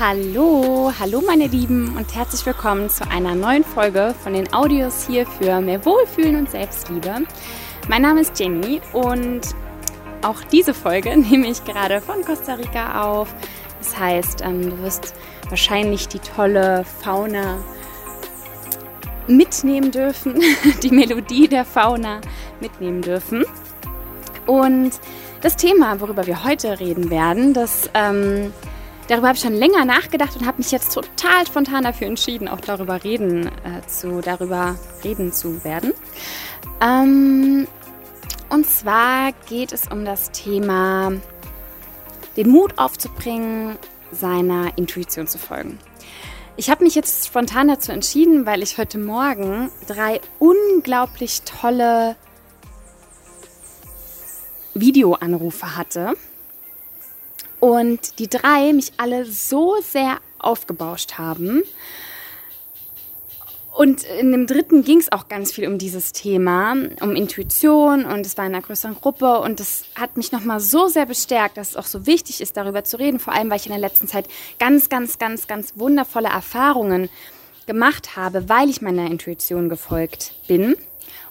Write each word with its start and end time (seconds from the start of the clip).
Hallo, 0.00 0.90
hallo 0.98 1.20
meine 1.26 1.46
Lieben 1.46 1.94
und 1.94 2.14
herzlich 2.14 2.46
willkommen 2.46 2.88
zu 2.88 3.06
einer 3.10 3.34
neuen 3.34 3.64
Folge 3.64 4.14
von 4.22 4.32
den 4.32 4.50
Audios 4.50 5.06
hier 5.06 5.26
für 5.26 5.60
mehr 5.60 5.84
Wohlfühlen 5.84 6.36
und 6.36 6.50
Selbstliebe. 6.50 7.16
Mein 7.86 8.00
Name 8.00 8.22
ist 8.22 8.40
Jenny 8.40 8.80
und 8.94 9.42
auch 10.22 10.42
diese 10.44 10.72
Folge 10.72 11.14
nehme 11.18 11.48
ich 11.48 11.62
gerade 11.66 12.00
von 12.00 12.24
Costa 12.24 12.54
Rica 12.54 13.02
auf. 13.02 13.34
Das 13.78 13.98
heißt, 13.98 14.40
ähm, 14.40 14.70
du 14.70 14.82
wirst 14.82 15.14
wahrscheinlich 15.50 16.08
die 16.08 16.20
tolle 16.20 16.86
Fauna 17.02 17.62
mitnehmen 19.26 19.90
dürfen, 19.90 20.40
die 20.82 20.92
Melodie 20.92 21.46
der 21.46 21.66
Fauna 21.66 22.22
mitnehmen 22.58 23.02
dürfen. 23.02 23.44
Und 24.46 24.92
das 25.42 25.56
Thema, 25.56 26.00
worüber 26.00 26.26
wir 26.26 26.42
heute 26.42 26.80
reden 26.80 27.10
werden, 27.10 27.52
das 27.52 27.90
ähm, 27.92 28.50
Darüber 29.10 29.26
habe 29.26 29.36
ich 29.36 29.42
schon 29.42 29.54
länger 29.54 29.84
nachgedacht 29.84 30.36
und 30.36 30.46
habe 30.46 30.58
mich 30.58 30.70
jetzt 30.70 30.94
total 30.94 31.44
spontan 31.44 31.82
dafür 31.82 32.06
entschieden, 32.06 32.46
auch 32.46 32.60
darüber 32.60 33.02
reden 33.02 33.48
äh, 33.48 33.84
zu, 33.88 34.20
darüber 34.20 34.76
reden 35.02 35.32
zu 35.32 35.64
werden. 35.64 35.94
Ähm, 36.80 37.66
und 38.50 38.66
zwar 38.70 39.32
geht 39.48 39.72
es 39.72 39.88
um 39.88 40.04
das 40.04 40.30
Thema, 40.30 41.10
den 42.36 42.50
Mut 42.50 42.78
aufzubringen, 42.78 43.78
seiner 44.12 44.78
Intuition 44.78 45.26
zu 45.26 45.38
folgen. 45.38 45.80
Ich 46.56 46.70
habe 46.70 46.84
mich 46.84 46.94
jetzt 46.94 47.26
spontan 47.26 47.66
dazu 47.66 47.90
entschieden, 47.90 48.46
weil 48.46 48.62
ich 48.62 48.78
heute 48.78 48.98
Morgen 48.98 49.72
drei 49.88 50.20
unglaublich 50.38 51.42
tolle 51.42 52.14
Videoanrufe 54.74 55.76
hatte 55.76 56.14
und 57.60 58.18
die 58.18 58.28
drei 58.28 58.72
mich 58.72 58.92
alle 58.96 59.26
so 59.26 59.76
sehr 59.82 60.18
aufgebauscht 60.38 61.18
haben. 61.18 61.62
Und 63.72 64.02
in 64.04 64.32
dem 64.32 64.46
dritten 64.46 64.82
ging 64.82 64.98
es 64.98 65.12
auch 65.12 65.28
ganz 65.28 65.52
viel 65.52 65.66
um 65.66 65.78
dieses 65.78 66.12
Thema, 66.12 66.74
um 67.00 67.14
Intuition 67.14 68.04
und 68.04 68.26
es 68.26 68.36
war 68.36 68.44
in 68.44 68.54
einer 68.54 68.62
größeren 68.62 68.96
Gruppe. 68.96 69.38
Und 69.38 69.60
das 69.60 69.84
hat 69.94 70.16
mich 70.16 70.32
nochmal 70.32 70.60
so 70.60 70.88
sehr 70.88 71.06
bestärkt, 71.06 71.56
dass 71.56 71.70
es 71.70 71.76
auch 71.76 71.86
so 71.86 72.04
wichtig 72.04 72.40
ist, 72.40 72.56
darüber 72.56 72.84
zu 72.84 72.98
reden, 72.98 73.20
vor 73.20 73.32
allem 73.32 73.48
weil 73.48 73.58
ich 73.58 73.66
in 73.66 73.72
der 73.72 73.80
letzten 73.80 74.08
Zeit 74.08 74.26
ganz, 74.58 74.88
ganz, 74.88 75.18
ganz, 75.18 75.46
ganz 75.46 75.74
wundervolle 75.76 76.28
Erfahrungen 76.28 77.08
gemacht 77.66 78.16
habe, 78.16 78.48
weil 78.48 78.68
ich 78.68 78.82
meiner 78.82 79.06
Intuition 79.06 79.68
gefolgt 79.68 80.34
bin 80.48 80.76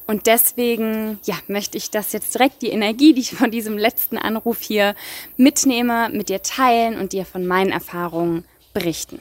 und 0.09 0.25
deswegen, 0.25 1.19
ja, 1.25 1.35
möchte 1.45 1.77
ich 1.77 1.91
das 1.91 2.13
jetzt 2.13 2.33
direkt 2.33 2.63
die 2.63 2.69
Energie, 2.69 3.13
die 3.13 3.21
ich 3.21 3.35
von 3.35 3.52
diesem 3.52 3.77
letzten 3.77 4.17
Anruf 4.17 4.59
hier 4.59 4.95
mitnehme, 5.38 6.09
mit 6.09 6.29
dir 6.29 6.41
teilen 6.41 6.99
und 6.99 7.13
dir 7.13 7.27
von 7.27 7.45
meinen 7.45 7.71
Erfahrungen 7.71 8.43
berichten. 8.73 9.19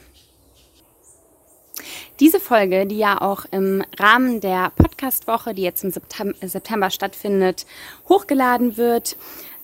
Diese 2.19 2.39
Folge, 2.39 2.87
die 2.87 2.97
ja 2.97 3.21
auch 3.21 3.45
im 3.51 3.83
Rahmen 3.99 4.41
der 4.41 4.71
Podcast-Woche, 4.75 5.53
die 5.53 5.61
jetzt 5.61 5.83
im 5.83 5.91
September 5.91 6.89
stattfindet, 6.89 7.67
hochgeladen 8.09 8.75
wird, 8.75 9.15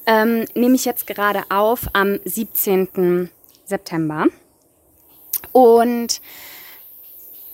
ähm, 0.06 0.46
nehme 0.54 0.76
ich 0.76 0.86
jetzt 0.86 1.08
gerade 1.08 1.42
auf 1.50 1.88
am 1.94 2.20
17. 2.24 3.32
September. 3.66 4.28
Und 5.54 6.22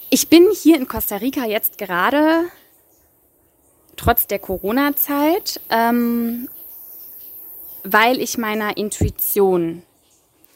ich 0.10 0.28
bin 0.28 0.50
hier 0.52 0.76
in 0.76 0.90
Costa 0.90 1.16
Rica 1.16 1.46
jetzt 1.46 1.78
gerade 1.78 2.52
trotz 3.96 4.28
der 4.28 4.40
Corona-Zeit, 4.40 5.60
ähm, 5.70 6.50
weil 7.84 8.20
ich 8.20 8.38
meiner 8.38 8.78
Intuition 8.78 9.84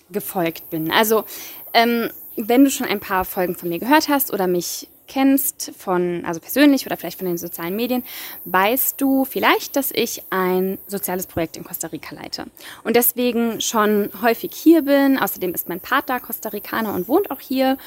gefolgt 0.09 0.69
bin. 0.69 0.91
Also, 0.91 1.25
ähm, 1.73 2.09
wenn 2.38 2.63
du 2.63 2.69
schon 2.69 2.88
ein 2.88 3.00
paar 3.00 3.25
Folgen 3.25 3.56
von 3.56 3.69
mir 3.69 3.79
gehört 3.79 4.09
hast 4.09 4.34
oder 4.34 4.47
mich 4.47 4.88
kennst 5.07 5.72
von, 5.78 6.23
also 6.25 6.40
persönlich 6.40 6.85
oder 6.85 6.97
vielleicht 6.97 7.19
von 7.19 7.28
den 7.28 7.38
sozialen 7.38 7.75
Medien, 7.75 8.03
weißt 8.46 9.00
du 9.00 9.25
vielleicht, 9.25 9.75
dass 9.75 9.91
ich 9.91 10.23
ein 10.29 10.78
soziales 10.88 11.28
Projekt 11.28 11.57
in 11.57 11.63
Costa 11.63 11.88
Rica 11.88 12.16
leite 12.16 12.46
und 12.84 12.96
deswegen 12.96 13.62
schon 13.62 14.09
häufig 14.22 14.52
hier 14.53 14.81
bin. 14.81 15.19
Außerdem 15.19 15.53
ist 15.53 15.69
mein 15.69 15.79
Partner 15.79 16.19
Costa 16.19 16.50
Ricaner 16.50 16.94
und 16.94 17.07
wohnt 17.07 17.31
auch 17.31 17.40
hier 17.40 17.78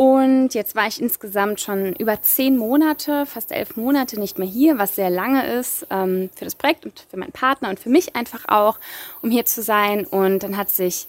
und 0.00 0.54
jetzt 0.54 0.76
war 0.76 0.86
ich 0.86 0.98
insgesamt 0.98 1.60
schon 1.60 1.94
über 1.96 2.22
zehn 2.22 2.56
Monate, 2.56 3.26
fast 3.26 3.52
elf 3.52 3.76
Monate 3.76 4.18
nicht 4.18 4.38
mehr 4.38 4.48
hier, 4.48 4.78
was 4.78 4.94
sehr 4.94 5.10
lange 5.10 5.46
ist 5.46 5.86
ähm, 5.90 6.30
für 6.34 6.46
das 6.46 6.54
Projekt 6.54 6.86
und 6.86 7.04
für 7.10 7.18
meinen 7.18 7.32
Partner 7.32 7.68
und 7.68 7.78
für 7.78 7.90
mich 7.90 8.16
einfach 8.16 8.48
auch, 8.48 8.78
um 9.20 9.30
hier 9.30 9.44
zu 9.44 9.62
sein. 9.62 10.06
Und 10.06 10.42
dann 10.42 10.56
hat 10.56 10.70
sich, 10.70 11.06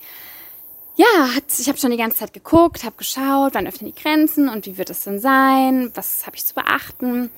ja, 0.97 1.05
hat, 1.33 1.45
ich 1.57 1.69
habe 1.69 1.77
schon 1.77 1.91
die 1.91 1.97
ganze 1.97 2.17
Zeit 2.17 2.33
geguckt, 2.33 2.83
habe 2.83 2.97
geschaut, 2.97 3.53
wann 3.53 3.65
öffnen 3.65 3.93
die 3.95 3.97
Grenzen 3.97 4.49
und 4.49 4.65
wie 4.65 4.77
wird 4.77 4.89
es 4.89 5.05
denn 5.05 5.21
sein, 5.21 5.91
was 5.95 6.27
habe 6.27 6.35
ich 6.35 6.45
zu 6.45 6.53
beachten. 6.53 7.31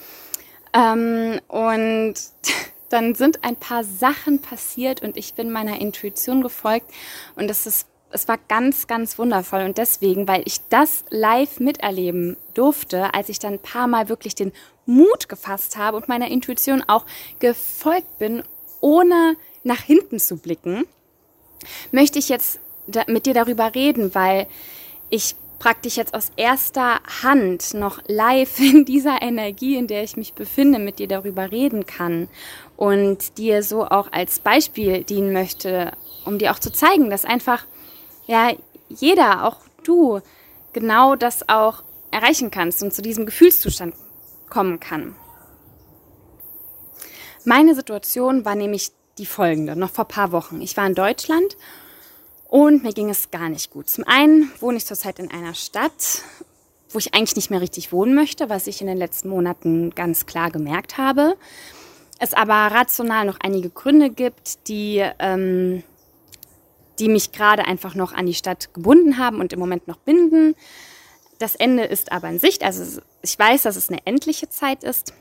Ähm, 0.73 1.39
und 1.49 2.15
dann 2.89 3.13
sind 3.13 3.43
ein 3.43 3.57
paar 3.57 3.83
Sachen 3.83 4.39
passiert 4.39 5.03
und 5.03 5.17
ich 5.17 5.35
bin 5.35 5.51
meiner 5.51 5.79
Intuition 5.79 6.41
gefolgt 6.41 6.89
und 7.35 7.47
das 7.47 7.67
ist 7.67 7.85
es 8.13 8.27
war 8.27 8.37
ganz, 8.47 8.87
ganz 8.87 9.17
wundervoll. 9.17 9.63
Und 9.63 9.77
deswegen, 9.77 10.27
weil 10.27 10.43
ich 10.45 10.61
das 10.69 11.03
live 11.09 11.59
miterleben 11.59 12.37
durfte, 12.53 13.13
als 13.13 13.29
ich 13.29 13.39
dann 13.39 13.53
ein 13.53 13.59
paar 13.59 13.87
Mal 13.87 14.09
wirklich 14.09 14.35
den 14.35 14.51
Mut 14.85 15.29
gefasst 15.29 15.77
habe 15.77 15.97
und 15.97 16.07
meiner 16.07 16.27
Intuition 16.27 16.83
auch 16.87 17.05
gefolgt 17.39 18.19
bin, 18.19 18.43
ohne 18.81 19.35
nach 19.63 19.81
hinten 19.81 20.19
zu 20.19 20.37
blicken, 20.37 20.85
möchte 21.91 22.19
ich 22.19 22.29
jetzt 22.29 22.59
mit 23.07 23.25
dir 23.25 23.33
darüber 23.33 23.73
reden, 23.73 24.13
weil 24.13 24.47
ich 25.09 25.35
praktisch 25.59 25.95
jetzt 25.95 26.13
aus 26.13 26.33
erster 26.35 26.99
Hand 27.23 27.73
noch 27.73 28.01
live 28.07 28.59
in 28.59 28.83
dieser 28.83 29.21
Energie, 29.21 29.77
in 29.77 29.87
der 29.87 30.03
ich 30.03 30.17
mich 30.17 30.33
befinde, 30.33 30.79
mit 30.79 30.99
dir 30.99 31.07
darüber 31.07 31.51
reden 31.51 31.85
kann 31.85 32.27
und 32.75 33.37
dir 33.37 33.63
so 33.63 33.85
auch 33.85 34.11
als 34.11 34.39
Beispiel 34.39 35.05
dienen 35.05 35.31
möchte, 35.31 35.93
um 36.25 36.37
dir 36.37 36.51
auch 36.51 36.59
zu 36.59 36.71
zeigen, 36.71 37.09
dass 37.09 37.23
einfach 37.23 37.65
ja 38.27 38.51
jeder, 38.89 39.45
auch 39.45 39.57
du, 39.83 40.21
genau 40.71 41.15
das 41.15 41.47
auch 41.49 41.83
erreichen 42.11 42.51
kannst 42.51 42.83
und 42.83 42.93
zu 42.93 43.01
diesem 43.01 43.25
Gefühlszustand 43.25 43.95
kommen 44.49 44.79
kann. 44.79 45.15
Meine 47.45 47.75
Situation 47.75 48.45
war 48.45 48.55
nämlich 48.55 48.91
die 49.17 49.25
folgende, 49.25 49.75
noch 49.75 49.89
vor 49.89 50.05
paar 50.05 50.31
Wochen. 50.31 50.61
Ich 50.61 50.77
war 50.77 50.87
in 50.87 50.95
Deutschland 50.95 51.57
und 52.47 52.83
mir 52.83 52.93
ging 52.93 53.09
es 53.09 53.31
gar 53.31 53.49
nicht 53.49 53.71
gut. 53.71 53.89
Zum 53.89 54.05
einen 54.07 54.51
wohne 54.59 54.77
ich 54.77 54.85
zurzeit 54.85 55.19
in 55.19 55.31
einer 55.31 55.53
Stadt, 55.53 56.21
wo 56.89 56.99
ich 56.99 57.13
eigentlich 57.13 57.35
nicht 57.35 57.49
mehr 57.49 57.61
richtig 57.61 57.91
wohnen 57.91 58.13
möchte, 58.13 58.49
was 58.49 58.67
ich 58.67 58.79
in 58.79 58.87
den 58.87 58.97
letzten 58.97 59.29
Monaten 59.29 59.93
ganz 59.95 60.25
klar 60.25 60.51
gemerkt 60.51 60.97
habe. 60.97 61.35
Es 62.19 62.33
aber 62.33 62.53
rational 62.53 63.25
noch 63.25 63.39
einige 63.41 63.69
Gründe 63.69 64.09
gibt, 64.09 64.67
die 64.67 65.03
ähm, 65.19 65.83
die 66.99 67.09
mich 67.09 67.31
gerade 67.31 67.65
einfach 67.65 67.95
noch 67.95 68.13
an 68.13 68.25
die 68.25 68.33
Stadt 68.33 68.73
gebunden 68.73 69.17
haben 69.17 69.39
und 69.39 69.53
im 69.53 69.59
Moment 69.59 69.87
noch 69.87 69.97
binden. 69.97 70.55
Das 71.39 71.55
Ende 71.55 71.83
ist 71.83 72.11
aber 72.11 72.29
in 72.29 72.39
Sicht. 72.39 72.63
Also 72.63 73.01
ich 73.21 73.37
weiß, 73.37 73.63
dass 73.63 73.75
es 73.75 73.89
eine 73.89 74.05
endliche 74.05 74.49
Zeit 74.49 74.83
ist. 74.83 75.13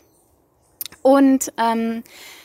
Und 1.02 1.52
ähm, 1.58 2.02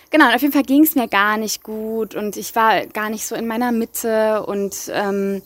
genau, 0.09 0.33
auf 0.33 0.41
jeden 0.41 0.53
Fall 0.53 0.63
ging 0.63 0.83
es 0.83 0.95
mir 0.95 1.07
gar 1.07 1.37
nicht 1.37 1.63
gut 1.63 2.15
und 2.15 2.37
ich 2.37 2.55
war 2.55 2.85
gar 2.87 3.09
nicht 3.09 3.27
so 3.27 3.35
in 3.35 3.47
meiner 3.47 3.71
Mitte 3.71 4.45
und 4.45 4.91
ähm, 4.91 5.41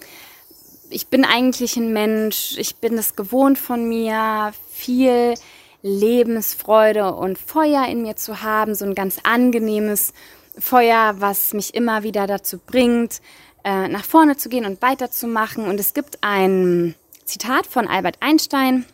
ich 0.89 1.07
bin 1.07 1.25
eigentlich 1.25 1.77
ein 1.77 1.93
Mensch, 1.93 2.57
ich 2.57 2.77
bin 2.77 2.97
es 2.97 3.15
gewohnt 3.15 3.57
von 3.57 3.87
mir, 3.87 4.53
viel 4.69 5.33
Lebensfreude 5.81 7.13
und 7.13 7.37
Feuer 7.37 7.87
in 7.87 8.01
mir 8.03 8.15
zu 8.15 8.43
haben, 8.43 8.75
so 8.75 8.85
ein 8.85 8.95
ganz 8.95 9.19
angenehmes 9.23 10.13
Feuer, 10.57 11.15
was 11.17 11.53
mich 11.53 11.73
immer 11.73 12.03
wieder 12.03 12.27
dazu 12.27 12.59
bringt, 12.59 13.21
äh, 13.63 13.87
nach 13.87 14.05
vorne 14.05 14.37
zu 14.37 14.49
gehen 14.49 14.65
und 14.65 14.81
weiterzumachen. 14.81 15.67
Und 15.67 15.79
es 15.79 15.93
gibt 15.93 16.19
ein 16.21 16.95
Zitat 17.25 17.67
von 17.67 17.87
Albert 17.87 18.17
Einstein. 18.19 18.85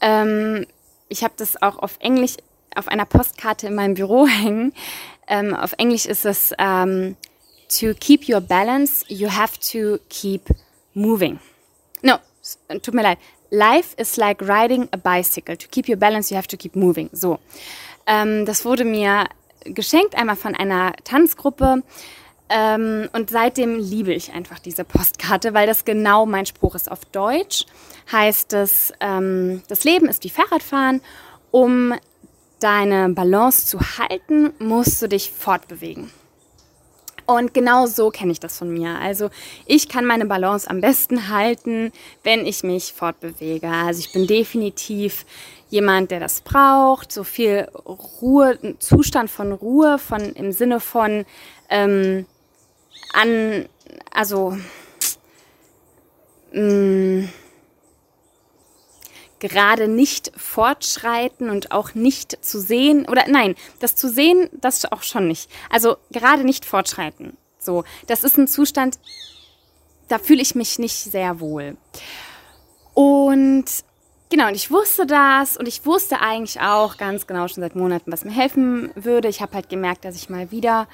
Ähm, 0.00 0.66
ich 1.08 1.24
habe 1.24 1.34
das 1.36 1.60
auch 1.60 1.78
auf 1.78 1.96
Englisch 2.00 2.36
auf 2.74 2.88
einer 2.88 3.06
Postkarte 3.06 3.66
in 3.66 3.74
meinem 3.74 3.94
Büro 3.94 4.26
hängen. 4.28 4.72
Ähm, 5.26 5.54
auf 5.54 5.74
Englisch 5.78 6.06
ist 6.06 6.24
es 6.24 6.52
ähm, 6.58 7.16
To 7.68 7.92
keep 7.92 8.28
your 8.28 8.40
balance, 8.40 9.04
you 9.08 9.28
have 9.28 9.58
to 9.72 9.98
keep 10.08 10.48
moving. 10.94 11.38
No, 12.02 12.16
tut 12.82 12.94
mir 12.94 13.02
leid. 13.02 13.18
Life 13.50 13.94
is 13.98 14.16
like 14.16 14.40
riding 14.40 14.88
a 14.92 14.96
bicycle. 14.96 15.54
To 15.54 15.68
keep 15.68 15.86
your 15.86 15.98
balance, 15.98 16.30
you 16.30 16.36
have 16.36 16.48
to 16.48 16.56
keep 16.56 16.74
moving. 16.74 17.10
So. 17.12 17.38
Ähm, 18.06 18.46
das 18.46 18.64
wurde 18.64 18.84
mir 18.84 19.26
geschenkt, 19.64 20.14
einmal 20.14 20.36
von 20.36 20.54
einer 20.54 20.94
Tanzgruppe. 21.04 21.82
Ähm, 22.50 23.08
und 23.12 23.30
seitdem 23.30 23.78
liebe 23.78 24.12
ich 24.12 24.32
einfach 24.32 24.58
diese 24.58 24.84
Postkarte, 24.84 25.54
weil 25.54 25.66
das 25.66 25.84
genau 25.84 26.24
mein 26.26 26.46
Spruch 26.46 26.74
ist. 26.74 26.90
Auf 26.90 27.04
Deutsch 27.06 27.66
heißt 28.10 28.54
es, 28.54 28.92
ähm, 29.00 29.62
das 29.68 29.84
Leben 29.84 30.08
ist 30.08 30.24
wie 30.24 30.30
Fahrradfahren. 30.30 31.00
Um 31.50 31.94
deine 32.60 33.10
Balance 33.10 33.66
zu 33.66 33.80
halten, 33.80 34.52
musst 34.58 35.00
du 35.00 35.08
dich 35.08 35.30
fortbewegen. 35.30 36.10
Und 37.26 37.52
genau 37.52 37.84
so 37.84 38.08
kenne 38.08 38.32
ich 38.32 38.40
das 38.40 38.56
von 38.56 38.72
mir. 38.72 38.98
Also 39.00 39.28
ich 39.66 39.90
kann 39.90 40.06
meine 40.06 40.24
Balance 40.24 40.68
am 40.68 40.80
besten 40.80 41.28
halten, 41.28 41.92
wenn 42.22 42.46
ich 42.46 42.62
mich 42.62 42.94
fortbewege. 42.94 43.68
Also 43.68 44.00
ich 44.00 44.12
bin 44.12 44.26
definitiv 44.26 45.26
jemand, 45.68 46.10
der 46.10 46.20
das 46.20 46.40
braucht, 46.40 47.12
so 47.12 47.24
viel 47.24 47.68
Ruhe, 48.22 48.58
Zustand 48.78 49.30
von 49.30 49.52
Ruhe, 49.52 49.98
von 49.98 50.20
im 50.32 50.52
Sinne 50.52 50.80
von 50.80 51.26
ähm, 51.68 52.24
an, 53.12 53.68
also 54.12 54.58
mm, 56.52 57.24
gerade 59.38 59.88
nicht 59.88 60.32
fortschreiten 60.36 61.50
und 61.50 61.72
auch 61.72 61.94
nicht 61.94 62.44
zu 62.44 62.60
sehen 62.60 63.06
oder 63.08 63.24
nein, 63.28 63.54
das 63.80 63.94
zu 63.94 64.08
sehen, 64.08 64.48
das 64.52 64.90
auch 64.90 65.02
schon 65.02 65.28
nicht. 65.28 65.50
Also 65.70 65.96
gerade 66.10 66.44
nicht 66.44 66.64
fortschreiten. 66.64 67.36
So, 67.58 67.84
das 68.06 68.24
ist 68.24 68.38
ein 68.38 68.48
Zustand, 68.48 68.98
da 70.08 70.18
fühle 70.18 70.42
ich 70.42 70.54
mich 70.54 70.78
nicht 70.78 70.96
sehr 70.96 71.40
wohl. 71.40 71.76
Und 72.94 73.66
genau, 74.30 74.48
und 74.48 74.54
ich 74.54 74.70
wusste 74.70 75.06
das 75.06 75.56
und 75.56 75.68
ich 75.68 75.84
wusste 75.86 76.20
eigentlich 76.20 76.60
auch 76.60 76.96
ganz 76.96 77.26
genau 77.26 77.48
schon 77.48 77.62
seit 77.62 77.76
Monaten, 77.76 78.12
was 78.12 78.24
mir 78.24 78.32
helfen 78.32 78.90
würde. 78.94 79.28
Ich 79.28 79.40
habe 79.40 79.54
halt 79.54 79.68
gemerkt, 79.68 80.04
dass 80.04 80.16
ich 80.16 80.30
mal 80.30 80.50
wieder 80.50 80.88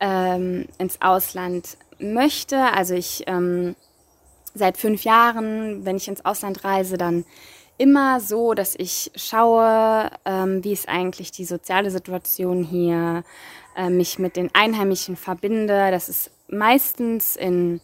ähm, 0.00 0.66
ins 0.78 1.00
Ausland 1.00 1.76
möchte. 1.98 2.58
Also 2.58 2.94
ich 2.94 3.24
ähm, 3.26 3.74
seit 4.54 4.76
fünf 4.76 5.04
Jahren, 5.04 5.84
wenn 5.84 5.96
ich 5.96 6.08
ins 6.08 6.24
Ausland 6.24 6.64
reise, 6.64 6.96
dann 6.96 7.24
immer 7.78 8.20
so, 8.20 8.54
dass 8.54 8.74
ich 8.74 9.10
schaue, 9.14 10.10
ähm, 10.24 10.64
wie 10.64 10.72
ist 10.72 10.88
eigentlich 10.88 11.30
die 11.30 11.44
soziale 11.44 11.90
Situation 11.90 12.64
hier, 12.64 13.22
äh, 13.76 13.88
mich 13.88 14.18
mit 14.18 14.36
den 14.36 14.50
Einheimischen 14.52 15.16
verbinde. 15.16 15.90
Das 15.90 16.08
ist 16.08 16.30
meistens 16.48 17.36
in 17.36 17.80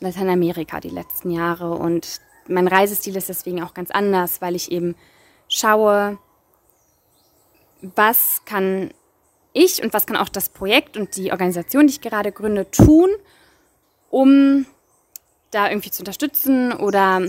Lateinamerika 0.00 0.80
die 0.80 0.90
letzten 0.90 1.30
Jahre 1.30 1.72
und 1.72 2.20
mein 2.48 2.68
Reisestil 2.68 3.16
ist 3.16 3.28
deswegen 3.28 3.62
auch 3.62 3.74
ganz 3.74 3.90
anders, 3.90 4.40
weil 4.40 4.54
ich 4.54 4.72
eben 4.72 4.96
schaue, 5.48 6.18
was 7.82 8.42
kann 8.44 8.92
ich 9.52 9.82
und 9.82 9.92
was 9.92 10.06
kann 10.06 10.16
auch 10.16 10.28
das 10.28 10.48
Projekt 10.48 10.96
und 10.96 11.16
die 11.16 11.32
Organisation, 11.32 11.86
die 11.86 11.94
ich 11.94 12.00
gerade 12.00 12.32
gründe, 12.32 12.70
tun, 12.70 13.10
um 14.10 14.66
da 15.50 15.68
irgendwie 15.68 15.90
zu 15.90 16.02
unterstützen 16.02 16.72
oder 16.72 17.22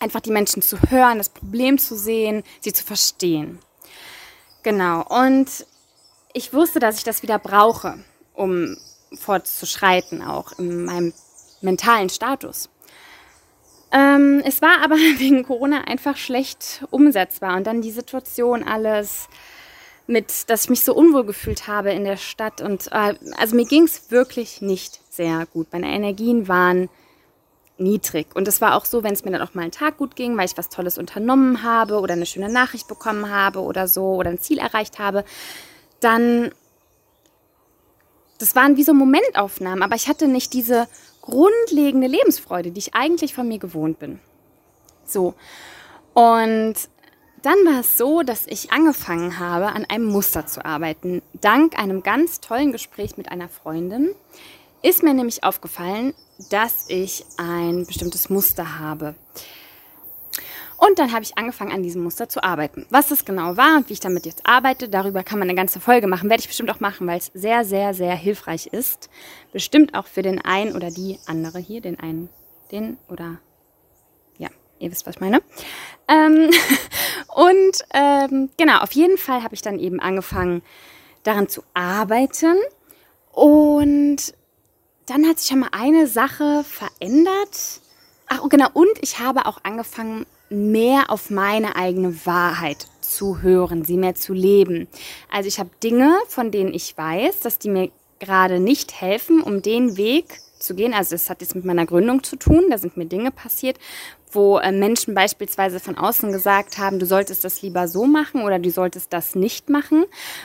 einfach 0.00 0.20
die 0.20 0.30
Menschen 0.30 0.62
zu 0.62 0.78
hören, 0.90 1.18
das 1.18 1.28
Problem 1.28 1.78
zu 1.78 1.96
sehen, 1.96 2.42
sie 2.60 2.72
zu 2.72 2.84
verstehen. 2.84 3.58
Genau. 4.62 5.02
Und 5.02 5.66
ich 6.32 6.52
wusste, 6.52 6.78
dass 6.78 6.98
ich 6.98 7.04
das 7.04 7.22
wieder 7.22 7.38
brauche, 7.38 7.98
um 8.34 8.76
fortzuschreiten, 9.14 10.22
auch 10.22 10.58
in 10.58 10.84
meinem 10.84 11.12
mentalen 11.60 12.08
Status. 12.08 12.68
Ähm, 13.90 14.42
es 14.44 14.60
war 14.62 14.82
aber 14.82 14.96
wegen 15.18 15.44
Corona 15.44 15.82
einfach 15.82 16.16
schlecht 16.16 16.84
umsetzbar 16.90 17.56
und 17.56 17.66
dann 17.66 17.82
die 17.82 17.90
Situation 17.90 18.62
alles 18.62 19.28
mit, 20.06 20.48
dass 20.50 20.64
ich 20.64 20.70
mich 20.70 20.84
so 20.84 20.94
unwohl 20.94 21.24
gefühlt 21.24 21.66
habe 21.66 21.92
in 21.92 22.04
der 22.04 22.16
Stadt 22.16 22.60
und 22.60 22.88
äh, 22.92 23.14
also 23.36 23.54
mir 23.56 23.66
ging 23.66 23.84
es 23.84 24.10
wirklich 24.10 24.62
nicht 24.62 25.00
sehr 25.10 25.46
gut. 25.52 25.68
Meine 25.72 25.88
Energien 25.88 26.48
waren 26.48 26.88
niedrig. 27.78 28.34
Und 28.34 28.48
es 28.48 28.60
war 28.60 28.74
auch 28.74 28.84
so, 28.84 29.02
wenn 29.02 29.12
es 29.12 29.24
mir 29.24 29.30
dann 29.30 29.42
auch 29.42 29.54
mal 29.54 29.62
einen 29.62 29.70
Tag 29.70 29.98
gut 29.98 30.16
ging, 30.16 30.36
weil 30.36 30.46
ich 30.46 30.58
was 30.58 30.68
Tolles 30.68 30.98
unternommen 30.98 31.62
habe 31.62 32.00
oder 32.00 32.14
eine 32.14 32.26
schöne 32.26 32.48
Nachricht 32.48 32.88
bekommen 32.88 33.30
habe 33.30 33.60
oder 33.60 33.88
so 33.88 34.14
oder 34.14 34.30
ein 34.30 34.40
Ziel 34.40 34.58
erreicht 34.58 34.98
habe, 34.98 35.24
dann, 36.00 36.50
das 38.38 38.54
waren 38.54 38.76
wie 38.76 38.84
so 38.84 38.94
Momentaufnahmen, 38.94 39.82
aber 39.82 39.96
ich 39.96 40.08
hatte 40.08 40.28
nicht 40.28 40.52
diese 40.52 40.88
grundlegende 41.28 42.06
Lebensfreude, 42.06 42.70
die 42.70 42.78
ich 42.78 42.94
eigentlich 42.94 43.34
von 43.34 43.46
mir 43.46 43.58
gewohnt 43.58 43.98
bin. 43.98 44.18
So. 45.04 45.34
Und 46.14 46.74
dann 47.42 47.58
war 47.64 47.80
es 47.80 47.96
so, 47.96 48.22
dass 48.22 48.46
ich 48.46 48.72
angefangen 48.72 49.38
habe, 49.38 49.66
an 49.66 49.84
einem 49.84 50.06
Muster 50.06 50.46
zu 50.46 50.64
arbeiten. 50.64 51.22
Dank 51.40 51.78
einem 51.78 52.02
ganz 52.02 52.40
tollen 52.40 52.72
Gespräch 52.72 53.16
mit 53.16 53.30
einer 53.30 53.48
Freundin 53.48 54.10
ist 54.82 55.02
mir 55.02 55.14
nämlich 55.14 55.44
aufgefallen, 55.44 56.14
dass 56.50 56.88
ich 56.88 57.24
ein 57.36 57.84
bestimmtes 57.86 58.30
Muster 58.30 58.78
habe. 58.78 59.14
Und 60.78 61.00
dann 61.00 61.12
habe 61.12 61.24
ich 61.24 61.36
angefangen, 61.36 61.72
an 61.72 61.82
diesem 61.82 62.04
Muster 62.04 62.28
zu 62.28 62.42
arbeiten. 62.42 62.86
Was 62.88 63.08
das 63.08 63.24
genau 63.24 63.56
war 63.56 63.76
und 63.76 63.88
wie 63.88 63.94
ich 63.94 64.00
damit 64.00 64.26
jetzt 64.26 64.46
arbeite, 64.46 64.88
darüber 64.88 65.24
kann 65.24 65.40
man 65.40 65.48
eine 65.48 65.56
ganze 65.56 65.80
Folge 65.80 66.06
machen. 66.06 66.30
Werde 66.30 66.40
ich 66.40 66.46
bestimmt 66.46 66.70
auch 66.70 66.78
machen, 66.78 67.06
weil 67.08 67.18
es 67.18 67.32
sehr, 67.34 67.64
sehr, 67.64 67.94
sehr 67.94 68.14
hilfreich 68.14 68.68
ist. 68.68 69.10
Bestimmt 69.52 69.94
auch 69.94 70.06
für 70.06 70.22
den 70.22 70.40
einen 70.40 70.76
oder 70.76 70.92
die 70.92 71.18
andere 71.26 71.58
hier, 71.58 71.80
den 71.80 71.98
einen, 71.98 72.28
den 72.70 72.96
oder 73.08 73.38
ja, 74.38 74.48
ihr 74.78 74.92
wisst, 74.92 75.04
was 75.04 75.16
ich 75.16 75.20
meine. 75.20 75.42
Ähm, 76.06 76.48
und 77.34 77.84
ähm, 77.92 78.50
genau, 78.56 78.78
auf 78.78 78.92
jeden 78.92 79.18
Fall 79.18 79.42
habe 79.42 79.56
ich 79.56 79.62
dann 79.62 79.80
eben 79.80 79.98
angefangen, 79.98 80.62
daran 81.24 81.48
zu 81.48 81.64
arbeiten. 81.74 82.56
Und 83.32 84.32
dann 85.06 85.26
hat 85.26 85.40
sich 85.40 85.48
schon 85.48 85.60
mal 85.60 85.70
eine 85.72 86.06
Sache 86.06 86.64
verändert. 86.64 87.80
Ach, 88.28 88.48
genau, 88.48 88.68
und 88.74 88.90
ich 89.00 89.18
habe 89.18 89.46
auch 89.46 89.58
angefangen, 89.64 90.24
mehr 90.50 91.10
auf 91.10 91.30
meine 91.30 91.76
eigene 91.76 92.26
Wahrheit 92.26 92.86
zu 93.00 93.42
hören, 93.42 93.84
sie 93.84 93.96
mehr 93.96 94.14
zu 94.14 94.32
leben. 94.32 94.88
Also 95.30 95.48
ich 95.48 95.58
habe 95.58 95.70
Dinge, 95.82 96.16
von 96.28 96.50
denen 96.50 96.72
ich 96.74 96.96
weiß, 96.96 97.40
dass 97.40 97.58
die 97.58 97.70
mir 97.70 97.90
gerade 98.18 98.60
nicht 98.60 99.00
helfen, 99.00 99.42
um 99.42 99.62
den 99.62 99.96
Weg 99.96 100.40
zu 100.58 100.74
gehen. 100.74 100.92
Also 100.92 101.14
das 101.14 101.30
hat 101.30 101.40
jetzt 101.40 101.54
mit 101.54 101.64
meiner 101.64 101.86
Gründung 101.86 102.22
zu 102.22 102.36
tun. 102.36 102.66
Da 102.70 102.78
sind 102.78 102.96
mir 102.96 103.06
Dinge 103.06 103.30
passiert, 103.30 103.78
wo 104.32 104.58
äh, 104.58 104.72
Menschen 104.72 105.14
beispielsweise 105.14 105.80
von 105.80 105.96
außen 105.96 106.32
gesagt 106.32 106.78
haben, 106.78 106.98
du 106.98 107.06
solltest 107.06 107.44
das 107.44 107.62
lieber 107.62 107.88
so 107.88 108.06
machen 108.06 108.42
oder 108.42 108.58
du 108.58 108.70
solltest 108.70 109.12
das 109.12 109.34
nicht 109.34 109.70
machen, 109.70 110.04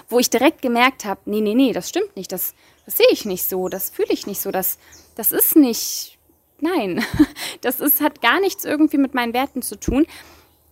wo 0.10 0.20
ich 0.20 0.30
direkt 0.30 0.62
gemerkt 0.62 1.06
habe, 1.06 1.22
nee, 1.26 1.42
nee, 1.42 1.56
nee, 1.56 1.74
das 1.74 1.90
stimmt 1.90 2.16
nicht, 2.16 2.32
das 2.32 2.54
das 2.86 2.98
sehe 2.98 3.08
ich 3.12 3.26
nicht 3.26 3.48
so, 3.48 3.70
das 3.70 3.90
fühle 3.90 4.12
ich 4.12 4.28
nicht 4.28 4.42
so, 4.42 4.52
das, 4.52 4.78
das 5.16 5.32
ist 5.32 5.56
nicht, 5.56 6.13
nein, 6.60 7.04
das 7.62 7.80
ist, 7.80 8.02
hat 8.02 8.22
gar 8.22 8.40
nichts 8.40 8.66
irgendwie 8.66 8.98
mit 8.98 9.14
meinen 9.14 9.34
Werten 9.34 9.62
zu 9.62 9.80
tun. 9.80 10.06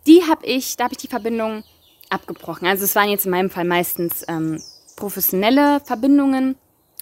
Die 0.08 0.24
habe 0.28 0.46
ich, 0.46 0.78
da 0.78 0.86
habe 0.86 0.94
ich 0.94 1.00
die 1.00 1.08
Verbindung 1.08 1.64
abgebrochen. 2.10 2.68
Also 2.68 2.86
es 2.86 2.96
waren 2.96 3.10
jetzt 3.10 3.26
in 3.26 3.32
meinem 3.32 3.50
Fall 3.50 3.66
meistens 3.66 4.26
ähm, 4.28 4.62
professionelle 4.96 5.80
Verbindungen, 5.82 6.56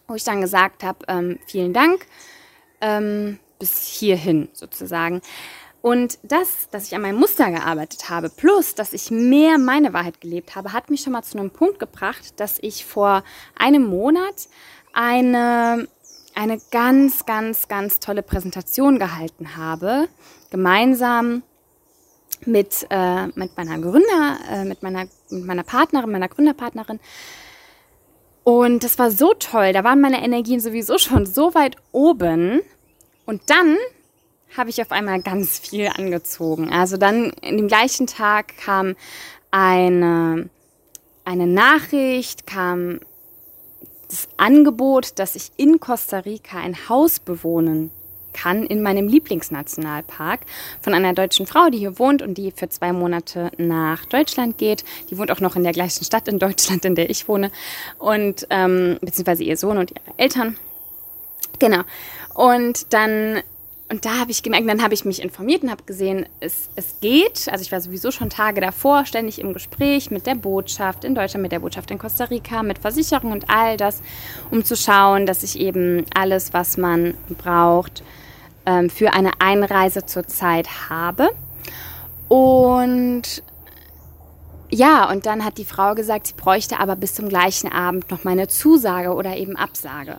wo 0.08 0.16
ich 0.16 0.24
dann 0.24 0.42
gesagt 0.42 0.84
habe, 0.84 1.00
ähm, 1.08 1.40
vielen 1.46 1.74
Dank, 1.74 2.06
ähm, 2.82 3.40
bis 3.60 3.88
hierhin 3.88 4.50
sozusagen. 4.54 5.22
Und 5.82 6.20
das, 6.24 6.70
dass 6.72 6.88
ich 6.88 6.96
an 6.96 7.02
meinem 7.02 7.20
Muster 7.20 7.52
gearbeitet 7.52 8.10
habe, 8.10 8.30
plus, 8.30 8.76
dass 8.76 8.92
ich 8.92 9.12
mehr 9.12 9.58
meine 9.58 9.94
Wahrheit 9.94 10.20
gelebt 10.20 10.56
habe, 10.56 10.74
hat 10.74 10.90
mich 10.90 11.02
schon 11.02 11.14
mal 11.14 11.24
zu 11.24 11.38
einem 11.38 11.52
Punkt 11.52 11.80
gebracht, 11.80 12.40
dass 12.40 12.60
ich 12.62 12.86
vor 12.86 13.24
einem 13.58 13.86
Monat 13.86 14.50
eine, 14.92 15.88
eine 16.40 16.58
ganz, 16.72 17.26
ganz, 17.26 17.68
ganz 17.68 18.00
tolle 18.00 18.24
Präsentation 18.24 18.98
gehalten 18.98 19.58
habe, 19.58 20.08
gemeinsam 20.52 21.44
mit, 22.46 22.88
äh, 22.90 23.28
mit 23.28 23.58
meiner 23.58 23.78
Gründer, 23.78 24.38
äh, 24.50 24.64
mit, 24.64 24.82
meiner, 24.82 25.08
mit 25.30 25.46
meiner 25.46 25.64
Partnerin, 25.64 26.10
meiner 26.10 26.30
Gründerpartnerin. 26.30 27.02
Und 28.46 28.86
das 28.86 28.98
war 28.98 29.12
so 29.12 29.34
toll, 29.34 29.74
da 29.74 29.84
waren 29.84 30.00
meine 30.00 30.24
Energien 30.24 30.62
sowieso 30.62 30.98
schon 30.98 31.26
so 31.26 31.54
weit 31.56 31.76
oben. 31.92 32.62
Und 33.26 33.42
dann 33.48 33.76
habe 34.58 34.70
ich 34.70 34.82
auf 34.82 34.94
einmal 34.94 35.22
ganz 35.22 35.60
viel 35.60 35.90
angezogen. 35.94 36.72
Also 36.72 36.96
dann 36.96 37.32
in 37.42 37.58
dem 37.58 37.68
gleichen 37.68 38.08
Tag 38.08 38.56
kam 38.56 38.96
eine, 39.52 40.50
eine 41.26 41.48
Nachricht, 41.48 42.48
kam 42.48 43.02
das 44.10 44.28
Angebot, 44.38 45.20
dass 45.20 45.36
ich 45.36 45.52
in 45.58 45.80
Costa 45.80 46.20
Rica 46.20 46.58
ein 46.58 46.90
Haus 46.90 47.20
bewohnen 47.20 47.92
kann 48.34 48.66
in 48.66 48.82
meinem 48.82 49.08
Lieblingsnationalpark 49.08 50.42
von 50.82 50.94
einer 50.94 51.14
deutschen 51.14 51.46
Frau, 51.46 51.70
die 51.70 51.80
hier 51.80 52.00
wohnt 52.00 52.22
und 52.22 52.38
die 52.38 52.52
für 52.52 52.70
zwei 52.70 52.94
Monate 52.94 53.52
nach 53.58 54.06
Deutschland 54.06 54.58
geht. 54.58 54.84
Die 55.10 55.18
wohnt 55.18 55.32
auch 55.32 55.40
noch 55.40 55.56
in 55.56 55.64
der 55.64 55.74
gleichen 55.74 56.04
Stadt 56.04 56.28
in 56.28 56.40
Deutschland, 56.40 56.86
in 56.86 56.96
der 56.96 57.10
ich 57.10 57.28
wohne 57.28 57.52
und 57.98 58.48
ähm, 58.50 58.98
beziehungsweise 59.02 59.44
ihr 59.44 59.58
Sohn 59.58 59.78
und 59.78 59.92
ihre 59.92 60.18
Eltern. 60.18 60.58
Genau. 61.60 61.82
Und 62.34 62.94
dann 62.94 63.42
und 63.92 64.06
da 64.06 64.20
habe 64.20 64.30
ich 64.30 64.44
gemerkt, 64.44 64.70
dann 64.70 64.84
habe 64.84 64.94
ich 64.94 65.04
mich 65.04 65.20
informiert 65.20 65.64
und 65.64 65.72
habe 65.72 65.84
gesehen, 65.84 66.28
es, 66.40 66.70
es 66.76 67.00
geht. 67.02 67.50
Also 67.52 67.64
ich 67.64 67.72
war 67.72 67.82
sowieso 67.82 68.12
schon 68.12 68.30
Tage 68.30 68.62
davor 68.62 69.06
ständig 69.08 69.40
im 69.40 69.52
Gespräch 69.52 70.12
mit 70.12 70.28
der 70.28 70.36
Botschaft 70.36 71.04
in 71.04 71.16
Deutschland, 71.16 71.42
mit 71.42 71.52
der 71.52 71.60
Botschaft 71.60 71.90
in 71.90 71.98
Costa 71.98 72.26
Rica, 72.26 72.62
mit 72.62 72.78
Versicherung 72.78 73.32
und 73.32 73.50
all 73.50 73.78
das, 73.78 74.02
um 74.52 74.64
zu 74.64 74.76
schauen, 74.76 75.26
dass 75.26 75.42
ich 75.42 75.60
eben 75.60 76.06
alles, 76.14 76.54
was 76.54 76.78
man 76.78 77.16
braucht, 77.30 78.04
ähm, 78.68 78.92
für 78.92 79.14
eine 79.14 79.32
Einreise 79.40 80.06
zurzeit 80.06 80.68
habe. 80.92 81.30
Und 82.28 83.42
ja, 84.70 85.10
und 85.10 85.26
dann 85.26 85.44
hat 85.44 85.58
die 85.58 85.66
Frau 85.66 85.96
gesagt, 85.96 86.28
sie 86.28 86.36
bräuchte 86.36 86.80
aber 86.80 86.96
bis 86.96 87.16
zum 87.16 87.28
gleichen 87.28 87.72
Abend 87.72 88.12
noch 88.12 88.24
meine 88.24 88.48
Zusage 88.48 89.16
oder 89.16 89.36
eben 89.36 89.56
Absage. 89.56 90.18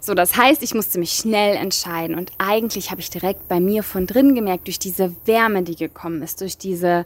So, 0.00 0.14
das 0.14 0.36
heißt, 0.36 0.62
ich 0.62 0.74
musste 0.74 0.98
mich 0.98 1.12
schnell 1.12 1.56
entscheiden 1.56 2.16
und 2.16 2.32
eigentlich 2.38 2.90
habe 2.90 3.00
ich 3.00 3.10
direkt 3.10 3.48
bei 3.48 3.60
mir 3.60 3.82
von 3.82 4.06
drin 4.06 4.34
gemerkt, 4.34 4.66
durch 4.66 4.78
diese 4.78 5.14
Wärme, 5.26 5.62
die 5.62 5.76
gekommen 5.76 6.22
ist, 6.22 6.40
durch 6.40 6.56
diese 6.56 7.04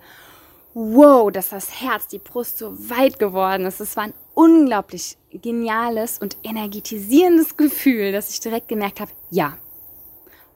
Wow, 0.75 1.31
dass 1.31 1.51
das 1.51 1.83
Herz, 1.83 2.07
die 2.09 2.19
Brust 2.19 2.57
so 2.57 2.73
weit 2.89 3.19
geworden 3.19 3.67
ist. 3.67 3.81
Es 3.81 3.95
war 3.97 4.05
ein 4.05 4.15
unglaublich 4.33 5.19
geniales 5.31 6.19
und 6.19 6.39
energetisierendes 6.43 7.59
Gefühl, 7.59 8.13
dass 8.13 8.31
ich 8.31 8.41
direkt 8.41 8.69
gemerkt 8.69 9.01
habe, 9.01 9.11
ja. 9.31 9.59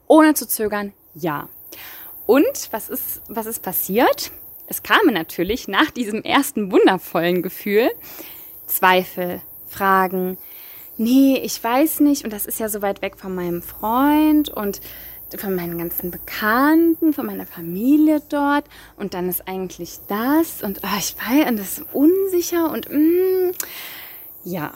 Ohne 0.07 0.33
zu 0.33 0.49
zögern, 0.49 0.95
ja. 1.15 1.51
Und 2.25 2.69
was 2.71 2.89
ist, 2.89 3.21
was 3.29 3.45
ist 3.45 3.63
passiert? 3.63 4.33
Es 4.69 4.83
kamen 4.83 5.13
natürlich 5.13 5.69
nach 5.69 5.91
diesem 5.91 6.23
ersten 6.23 6.73
wundervollen 6.73 7.43
Gefühl 7.43 7.91
Zweifel, 8.67 9.43
Fragen, 9.69 10.39
nee, 10.97 11.39
ich 11.43 11.63
weiß 11.63 12.01
nicht. 12.01 12.25
Und 12.25 12.33
das 12.33 12.47
ist 12.47 12.61
ja 12.61 12.69
so 12.69 12.83
weit 12.83 13.03
weg 13.03 13.17
von 13.17 13.35
meinem 13.35 13.63
Freund 13.63 14.49
und 14.49 14.81
von 15.37 15.55
meinen 15.55 15.79
ganzen 15.79 16.11
Bekannten, 16.11 17.13
von 17.13 17.27
meiner 17.27 17.47
Familie 17.47 18.23
dort. 18.29 18.65
Und 18.97 19.15
dann 19.15 19.29
ist 19.29 19.49
eigentlich 19.49 19.99
das. 20.09 20.63
Und 20.63 20.81
oh, 20.85 20.99
ich 20.99 21.17
weiß 21.17 21.49
und 21.49 21.59
das 21.59 21.79
ist 21.79 21.87
unsicher 21.93 22.71
und 22.71 22.89
mm, 22.91 23.53
ja. 24.45 24.73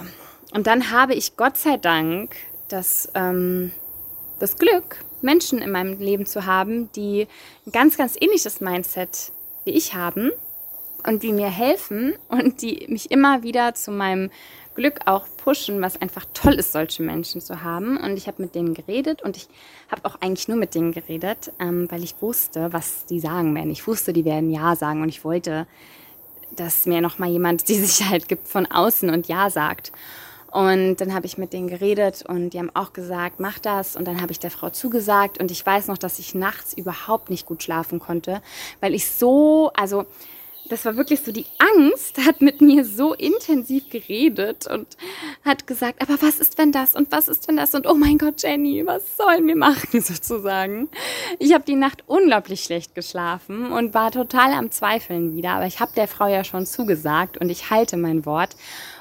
Und 0.53 0.67
dann 0.67 0.91
habe 0.91 1.15
ich 1.15 1.37
Gott 1.37 1.57
sei 1.57 1.77
Dank 1.77 2.35
das, 2.69 3.09
ähm, 3.15 3.73
das 4.41 4.57
Glück, 4.57 5.05
Menschen 5.23 5.61
in 5.61 5.71
meinem 5.71 5.99
Leben 6.00 6.27
zu 6.27 6.47
haben, 6.47 6.91
die 6.93 7.29
ein 7.67 7.73
ganz, 7.73 7.97
ganz 7.97 8.17
ähnliches 8.21 8.61
Mindset 8.61 9.33
wie 9.65 9.71
ich 9.71 9.95
haben 9.95 10.31
und 11.07 11.23
die 11.23 11.33
mir 11.33 11.49
helfen 11.49 12.15
und 12.29 12.62
die 12.62 12.87
mich 12.89 13.11
immer 13.11 13.43
wieder 13.43 13.75
zu 13.75 13.91
meinem 13.91 14.31
Glück 14.81 15.01
auch 15.05 15.27
pushen, 15.37 15.83
was 15.83 16.01
einfach 16.01 16.25
toll 16.33 16.55
ist, 16.55 16.73
solche 16.73 17.03
Menschen 17.03 17.43
zu 17.43 17.63
haben. 17.63 17.99
Und 17.99 18.17
ich 18.17 18.27
habe 18.29 18.41
mit 18.41 18.55
denen 18.55 18.73
geredet 18.73 19.21
und 19.21 19.37
ich 19.37 19.47
habe 19.91 20.07
auch 20.07 20.17
eigentlich 20.23 20.49
nur 20.49 20.57
mit 20.57 20.75
denen 20.75 20.93
geredet, 20.93 21.53
ähm, 21.61 21.87
weil 21.91 22.03
ich 22.03 22.15
wusste, 22.21 22.73
was 22.73 23.05
die 23.05 23.21
sagen 23.21 23.55
werden. 23.55 23.71
Ich 23.71 23.87
wusste, 23.87 24.15
die 24.15 24.25
werden 24.25 24.51
Ja 24.51 24.77
sagen 24.77 25.03
und 25.03 25.11
ich 25.11 25.23
wollte, 25.23 25.67
dass 26.57 26.87
mir 26.87 27.03
nochmal 27.03 27.29
jemand 27.29 27.69
die 27.69 27.75
Sicherheit 27.85 28.27
gibt 28.27 28.49
von 28.49 28.65
außen 28.65 29.11
und 29.11 29.29
Ja 29.29 29.51
sagt. 29.51 29.93
Und 30.51 30.97
dann 30.97 31.13
habe 31.13 31.27
ich 31.27 31.37
mit 31.37 31.53
denen 31.53 31.69
geredet 31.69 32.25
und 32.27 32.51
die 32.51 32.59
haben 32.59 32.75
auch 32.75 32.95
gesagt, 32.95 33.39
mach 33.39 33.59
das. 33.59 33.97
Und 33.97 34.07
dann 34.07 34.23
habe 34.23 34.33
ich 34.33 34.41
der 34.41 34.51
Frau 34.51 34.71
zugesagt. 34.71 35.39
Und 35.39 35.51
ich 35.51 35.65
weiß 35.65 35.89
noch, 35.89 35.99
dass 35.99 36.19
ich 36.19 36.35
nachts 36.35 36.73
überhaupt 36.73 37.29
nicht 37.29 37.45
gut 37.45 37.63
schlafen 37.63 38.01
konnte, 38.01 38.41
weil 38.81 38.95
ich 38.95 39.11
so, 39.11 39.71
also 39.75 40.07
das 40.71 40.85
war 40.85 40.97
wirklich 40.97 41.21
so, 41.21 41.33
die 41.33 41.47
Angst 41.59 42.19
hat 42.25 42.41
mit 42.41 42.61
mir 42.61 42.85
so 42.85 43.12
intensiv 43.12 43.91
geredet 43.91 44.67
und 44.69 44.87
hat 45.45 45.67
gesagt, 45.67 46.00
aber 46.00 46.23
was 46.23 46.39
ist, 46.39 46.59
wenn 46.59 46.71
das 46.71 46.95
und 46.95 47.11
was 47.11 47.29
ist, 47.29 47.49
wenn 47.49 47.57
das 47.57 47.75
und 47.75 47.87
oh 47.87 47.95
mein 47.95 48.19
Gott, 48.19 48.43
Jenny, 48.43 48.87
was 48.87 49.17
sollen 49.17 49.47
wir 49.47 49.57
machen 49.57 50.00
sozusagen? 50.00 50.89
Ich 51.39 51.53
habe 51.53 51.65
die 51.65 51.75
Nacht 51.75 52.05
unglaublich 52.07 52.62
schlecht 52.62 52.95
geschlafen 52.95 53.73
und 53.73 53.95
war 53.95 54.12
total 54.12 54.53
am 54.53 54.71
Zweifeln 54.71 55.37
wieder, 55.37 55.50
aber 55.50 55.67
ich 55.67 55.81
habe 55.81 55.93
der 55.97 56.07
Frau 56.07 56.29
ja 56.29 56.45
schon 56.45 56.67
zugesagt 56.67 57.37
und 57.39 57.50
ich 57.50 57.71
halte 57.71 57.97
mein 57.97 58.25
Wort 58.25 58.55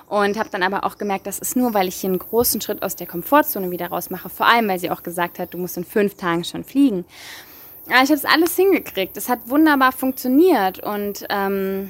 und 0.07 0.39
habe 0.39 0.49
dann 0.49 0.63
aber 0.63 0.85
auch 0.85 0.97
gemerkt, 0.97 1.27
das 1.27 1.37
ist 1.37 1.55
nur, 1.55 1.75
weil 1.75 1.87
ich 1.87 1.95
hier 1.97 2.09
einen 2.09 2.17
großen 2.17 2.59
Schritt 2.61 2.81
aus 2.81 2.95
der 2.95 3.05
Komfortzone 3.05 3.69
wieder 3.69 3.89
rausmache, 3.89 4.29
vor 4.29 4.47
allem, 4.47 4.67
weil 4.67 4.79
sie 4.79 4.89
auch 4.89 5.03
gesagt 5.03 5.37
hat, 5.37 5.53
du 5.53 5.59
musst 5.59 5.77
in 5.77 5.85
fünf 5.85 6.15
Tagen 6.15 6.43
schon 6.43 6.63
fliegen. 6.63 7.05
Ja, 7.89 8.03
ich 8.03 8.09
habe 8.09 8.13
es 8.13 8.25
alles 8.25 8.55
hingekriegt. 8.55 9.17
Es 9.17 9.29
hat 9.29 9.49
wunderbar 9.49 9.91
funktioniert 9.91 10.83
und 10.83 11.25
ähm, 11.29 11.89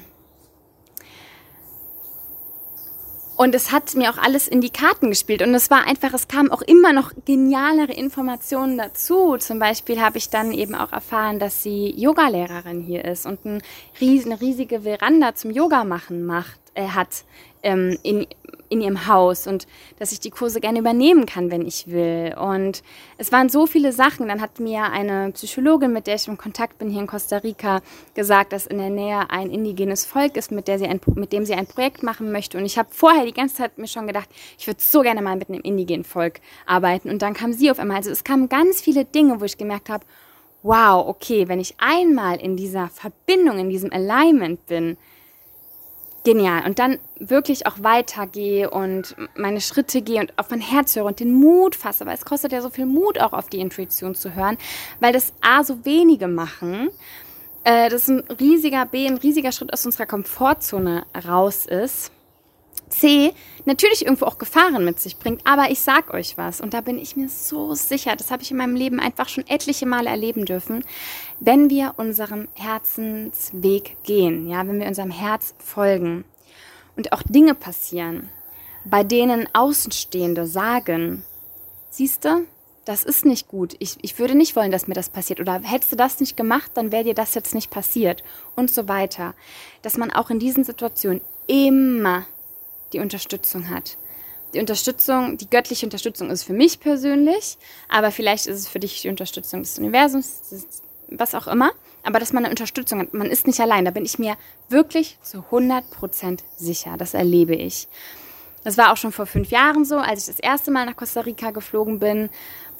und 3.36 3.54
es 3.54 3.72
hat 3.72 3.94
mir 3.94 4.10
auch 4.10 4.18
alles 4.18 4.48
in 4.48 4.60
die 4.60 4.70
Karten 4.70 5.08
gespielt 5.08 5.40
und 5.40 5.54
es 5.54 5.70
war 5.70 5.86
einfach, 5.86 6.12
es 6.12 6.28
kamen 6.28 6.50
auch 6.50 6.60
immer 6.60 6.92
noch 6.92 7.12
genialere 7.24 7.92
Informationen 7.92 8.76
dazu. 8.76 9.36
Zum 9.38 9.58
Beispiel 9.58 10.00
habe 10.00 10.18
ich 10.18 10.28
dann 10.28 10.52
eben 10.52 10.74
auch 10.74 10.92
erfahren, 10.92 11.38
dass 11.38 11.62
sie 11.62 11.90
Yogalehrerin 11.90 12.82
hier 12.82 13.04
ist 13.04 13.26
und 13.26 13.44
ein 13.44 13.62
eine 14.00 14.40
riesige 14.40 14.82
Veranda 14.82 15.34
zum 15.34 15.50
Yoga 15.50 15.84
machen 15.84 16.24
macht, 16.24 16.60
äh, 16.74 16.88
hat 16.88 17.24
ähm, 17.62 17.98
in 18.02 18.26
in 18.70 18.80
ihrem 18.80 19.08
Haus 19.08 19.46
und 19.46 19.66
dass 19.98 20.12
ich 20.12 20.20
die 20.20 20.30
Kurse 20.30 20.60
gerne 20.60 20.78
übernehmen 20.78 21.26
kann, 21.26 21.50
wenn 21.50 21.66
ich 21.66 21.88
will. 21.88 22.34
Und 22.40 22.82
es 23.18 23.32
waren 23.32 23.48
so 23.48 23.66
viele 23.66 23.92
Sachen. 23.92 24.28
Dann 24.28 24.40
hat 24.40 24.60
mir 24.60 24.84
eine 24.84 25.32
Psychologin, 25.32 25.92
mit 25.92 26.06
der 26.06 26.14
ich 26.14 26.28
in 26.28 26.38
Kontakt 26.38 26.78
bin 26.78 26.88
hier 26.88 27.00
in 27.00 27.08
Costa 27.08 27.38
Rica, 27.38 27.82
gesagt, 28.14 28.52
dass 28.52 28.66
in 28.66 28.78
der 28.78 28.88
Nähe 28.88 29.28
ein 29.28 29.50
indigenes 29.50 30.06
Volk 30.06 30.36
ist, 30.36 30.52
mit, 30.52 30.68
der 30.68 30.78
sie 30.78 30.86
ein, 30.86 31.00
mit 31.16 31.32
dem 31.32 31.44
sie 31.44 31.54
ein 31.54 31.66
Projekt 31.66 32.04
machen 32.04 32.30
möchte. 32.30 32.56
Und 32.56 32.64
ich 32.64 32.78
habe 32.78 32.88
vorher 32.92 33.26
die 33.26 33.34
ganze 33.34 33.56
Zeit 33.56 33.76
mir 33.76 33.88
schon 33.88 34.06
gedacht, 34.06 34.28
ich 34.56 34.68
würde 34.68 34.80
so 34.80 35.02
gerne 35.02 35.20
mal 35.20 35.36
mit 35.36 35.48
einem 35.48 35.60
indigenen 35.60 36.04
Volk 36.04 36.40
arbeiten. 36.64 37.10
Und 37.10 37.22
dann 37.22 37.34
kam 37.34 37.52
sie 37.52 37.72
auf 37.72 37.80
einmal. 37.80 37.96
Also 37.96 38.10
es 38.10 38.22
kamen 38.22 38.48
ganz 38.48 38.80
viele 38.80 39.04
Dinge, 39.04 39.40
wo 39.40 39.44
ich 39.44 39.58
gemerkt 39.58 39.88
habe, 39.88 40.06
wow, 40.62 41.08
okay, 41.08 41.48
wenn 41.48 41.58
ich 41.58 41.74
einmal 41.78 42.38
in 42.38 42.56
dieser 42.56 42.88
Verbindung, 42.88 43.58
in 43.58 43.70
diesem 43.70 43.92
Alignment 43.92 44.64
bin, 44.66 44.96
genial. 46.24 46.64
Und 46.66 46.78
dann 46.78 46.98
wirklich 47.18 47.66
auch 47.66 47.82
weitergehe 47.82 48.70
und 48.70 49.16
meine 49.36 49.60
Schritte 49.60 50.02
gehe 50.02 50.20
und 50.20 50.38
auf 50.38 50.50
mein 50.50 50.60
Herz 50.60 50.96
höre 50.96 51.04
und 51.04 51.20
den 51.20 51.32
Mut 51.32 51.74
fasse, 51.74 52.06
weil 52.06 52.14
es 52.14 52.24
kostet 52.24 52.52
ja 52.52 52.62
so 52.62 52.70
viel 52.70 52.86
Mut 52.86 53.18
auch 53.20 53.32
auf 53.32 53.48
die 53.48 53.60
Intuition 53.60 54.14
zu 54.14 54.34
hören, 54.34 54.58
weil 55.00 55.12
das 55.12 55.32
A 55.40 55.64
so 55.64 55.84
wenige 55.84 56.28
machen, 56.28 56.90
äh, 57.64 57.88
das 57.88 58.02
ist 58.02 58.08
ein 58.08 58.24
riesiger 58.38 58.86
B, 58.86 59.06
ein 59.06 59.18
riesiger 59.18 59.52
Schritt 59.52 59.72
aus 59.72 59.84
unserer 59.84 60.06
Komfortzone 60.06 61.04
raus 61.26 61.66
ist. 61.66 62.12
C, 62.90 63.32
natürlich 63.64 64.04
irgendwo 64.04 64.26
auch 64.26 64.38
Gefahren 64.38 64.84
mit 64.84 65.00
sich 65.00 65.18
bringt, 65.18 65.46
aber 65.46 65.70
ich 65.70 65.80
sag 65.80 66.12
euch 66.12 66.36
was 66.36 66.60
und 66.60 66.74
da 66.74 66.80
bin 66.80 66.98
ich 66.98 67.16
mir 67.16 67.28
so 67.28 67.74
sicher, 67.74 68.16
das 68.16 68.30
habe 68.30 68.42
ich 68.42 68.50
in 68.50 68.56
meinem 68.56 68.76
Leben 68.76 69.00
einfach 69.00 69.28
schon 69.28 69.46
etliche 69.46 69.86
Male 69.86 70.10
erleben 70.10 70.44
dürfen, 70.44 70.84
wenn 71.38 71.70
wir 71.70 71.94
unserem 71.96 72.48
Herzensweg 72.54 73.96
gehen, 74.02 74.48
ja, 74.48 74.66
wenn 74.66 74.80
wir 74.80 74.88
unserem 74.88 75.10
Herz 75.10 75.54
folgen 75.58 76.24
und 76.96 77.12
auch 77.12 77.22
Dinge 77.22 77.54
passieren, 77.54 78.28
bei 78.84 79.04
denen 79.04 79.48
Außenstehende 79.52 80.46
sagen, 80.46 81.24
siehst 81.90 82.24
du, 82.24 82.46
das 82.84 83.04
ist 83.04 83.24
nicht 83.24 83.46
gut. 83.46 83.76
Ich, 83.78 83.98
ich 84.02 84.18
würde 84.18 84.34
nicht 84.34 84.56
wollen, 84.56 84.72
dass 84.72 84.88
mir 84.88 84.94
das 84.94 85.10
passiert. 85.10 85.38
Oder 85.38 85.60
hättest 85.62 85.92
du 85.92 85.96
das 85.96 86.18
nicht 86.18 86.36
gemacht, 86.36 86.72
dann 86.74 86.90
wäre 86.90 87.04
dir 87.04 87.14
das 87.14 87.34
jetzt 87.34 87.54
nicht 87.54 87.70
passiert. 87.70 88.24
Und 88.56 88.70
so 88.70 88.88
weiter. 88.88 89.34
Dass 89.82 89.96
man 89.96 90.10
auch 90.10 90.30
in 90.30 90.38
diesen 90.38 90.64
Situationen 90.64 91.20
immer 91.46 92.26
die 92.92 93.00
Unterstützung 93.00 93.68
hat. 93.70 93.96
Die 94.54 94.60
Unterstützung, 94.60 95.38
die 95.38 95.48
göttliche 95.48 95.86
Unterstützung 95.86 96.30
ist 96.30 96.42
für 96.42 96.52
mich 96.52 96.80
persönlich, 96.80 97.56
aber 97.88 98.10
vielleicht 98.10 98.46
ist 98.46 98.58
es 98.58 98.68
für 98.68 98.80
dich 98.80 99.02
die 99.02 99.08
Unterstützung 99.08 99.62
des 99.62 99.78
Universums, 99.78 100.66
was 101.08 101.34
auch 101.34 101.46
immer. 101.46 101.70
Aber 102.02 102.18
dass 102.18 102.32
man 102.32 102.44
eine 102.44 102.50
Unterstützung 102.50 103.00
hat, 103.00 103.14
man 103.14 103.28
ist 103.28 103.46
nicht 103.46 103.60
allein, 103.60 103.84
da 103.84 103.90
bin 103.90 104.04
ich 104.04 104.18
mir 104.18 104.36
wirklich 104.68 105.18
zu 105.22 105.44
100% 105.50 106.40
sicher. 106.56 106.96
Das 106.96 107.14
erlebe 107.14 107.54
ich. 107.54 107.88
Das 108.64 108.76
war 108.76 108.92
auch 108.92 108.96
schon 108.96 109.12
vor 109.12 109.26
fünf 109.26 109.50
Jahren 109.50 109.84
so, 109.84 109.96
als 109.98 110.22
ich 110.22 110.34
das 110.34 110.40
erste 110.40 110.70
Mal 110.70 110.86
nach 110.86 110.96
Costa 110.96 111.20
Rica 111.20 111.50
geflogen 111.50 111.98
bin, 111.98 112.30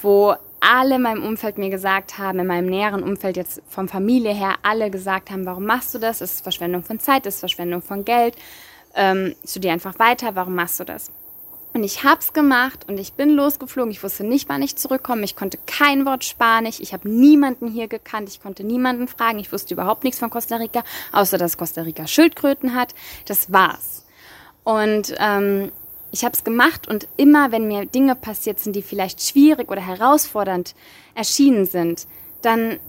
wo 0.00 0.34
alle 0.60 0.96
in 0.96 1.02
meinem 1.02 1.24
Umfeld 1.24 1.56
mir 1.56 1.70
gesagt 1.70 2.18
haben, 2.18 2.38
in 2.38 2.46
meinem 2.46 2.66
näheren 2.66 3.02
Umfeld 3.02 3.36
jetzt 3.36 3.62
vom 3.68 3.88
Familie 3.88 4.34
her, 4.34 4.54
alle 4.62 4.90
gesagt 4.90 5.30
haben, 5.30 5.46
warum 5.46 5.64
machst 5.64 5.94
du 5.94 5.98
das? 5.98 6.18
Das 6.18 6.34
ist 6.34 6.42
Verschwendung 6.42 6.82
von 6.82 6.98
Zeit, 6.98 7.24
das 7.24 7.34
ist 7.34 7.40
Verschwendung 7.40 7.80
von 7.80 8.04
Geld 8.04 8.36
ähm, 8.94 9.34
studier 9.46 9.72
einfach 9.72 9.98
weiter, 9.98 10.34
warum 10.34 10.54
machst 10.54 10.80
du 10.80 10.84
das? 10.84 11.10
Und 11.72 11.84
ich 11.84 12.02
hab's 12.02 12.32
gemacht 12.32 12.86
und 12.88 12.98
ich 12.98 13.12
bin 13.12 13.30
losgeflogen. 13.30 13.92
Ich 13.92 14.02
wusste 14.02 14.24
nicht, 14.24 14.48
wann 14.48 14.60
ich 14.60 14.74
zurückkomme. 14.74 15.22
Ich 15.22 15.36
konnte 15.36 15.58
kein 15.66 16.04
Wort 16.04 16.24
Spanisch. 16.24 16.80
Ich 16.80 16.92
habe 16.92 17.08
niemanden 17.08 17.68
hier 17.68 17.86
gekannt. 17.86 18.28
Ich 18.28 18.42
konnte 18.42 18.64
niemanden 18.64 19.06
fragen. 19.06 19.38
Ich 19.38 19.52
wusste 19.52 19.74
überhaupt 19.74 20.02
nichts 20.02 20.18
von 20.18 20.30
Costa 20.30 20.56
Rica, 20.56 20.82
außer 21.12 21.38
dass 21.38 21.56
Costa 21.56 21.82
Rica 21.82 22.08
Schildkröten 22.08 22.74
hat. 22.74 22.94
Das 23.26 23.52
war's. 23.52 24.04
Und 24.64 25.14
ähm, 25.18 25.70
ich 26.10 26.24
habe 26.24 26.34
es 26.34 26.42
gemacht 26.42 26.88
und 26.88 27.06
immer, 27.16 27.52
wenn 27.52 27.68
mir 27.68 27.86
Dinge 27.86 28.16
passiert 28.16 28.58
sind, 28.58 28.74
die 28.74 28.82
vielleicht 28.82 29.22
schwierig 29.22 29.70
oder 29.70 29.80
herausfordernd 29.80 30.74
erschienen 31.14 31.66
sind, 31.66 32.08
dann 32.42 32.80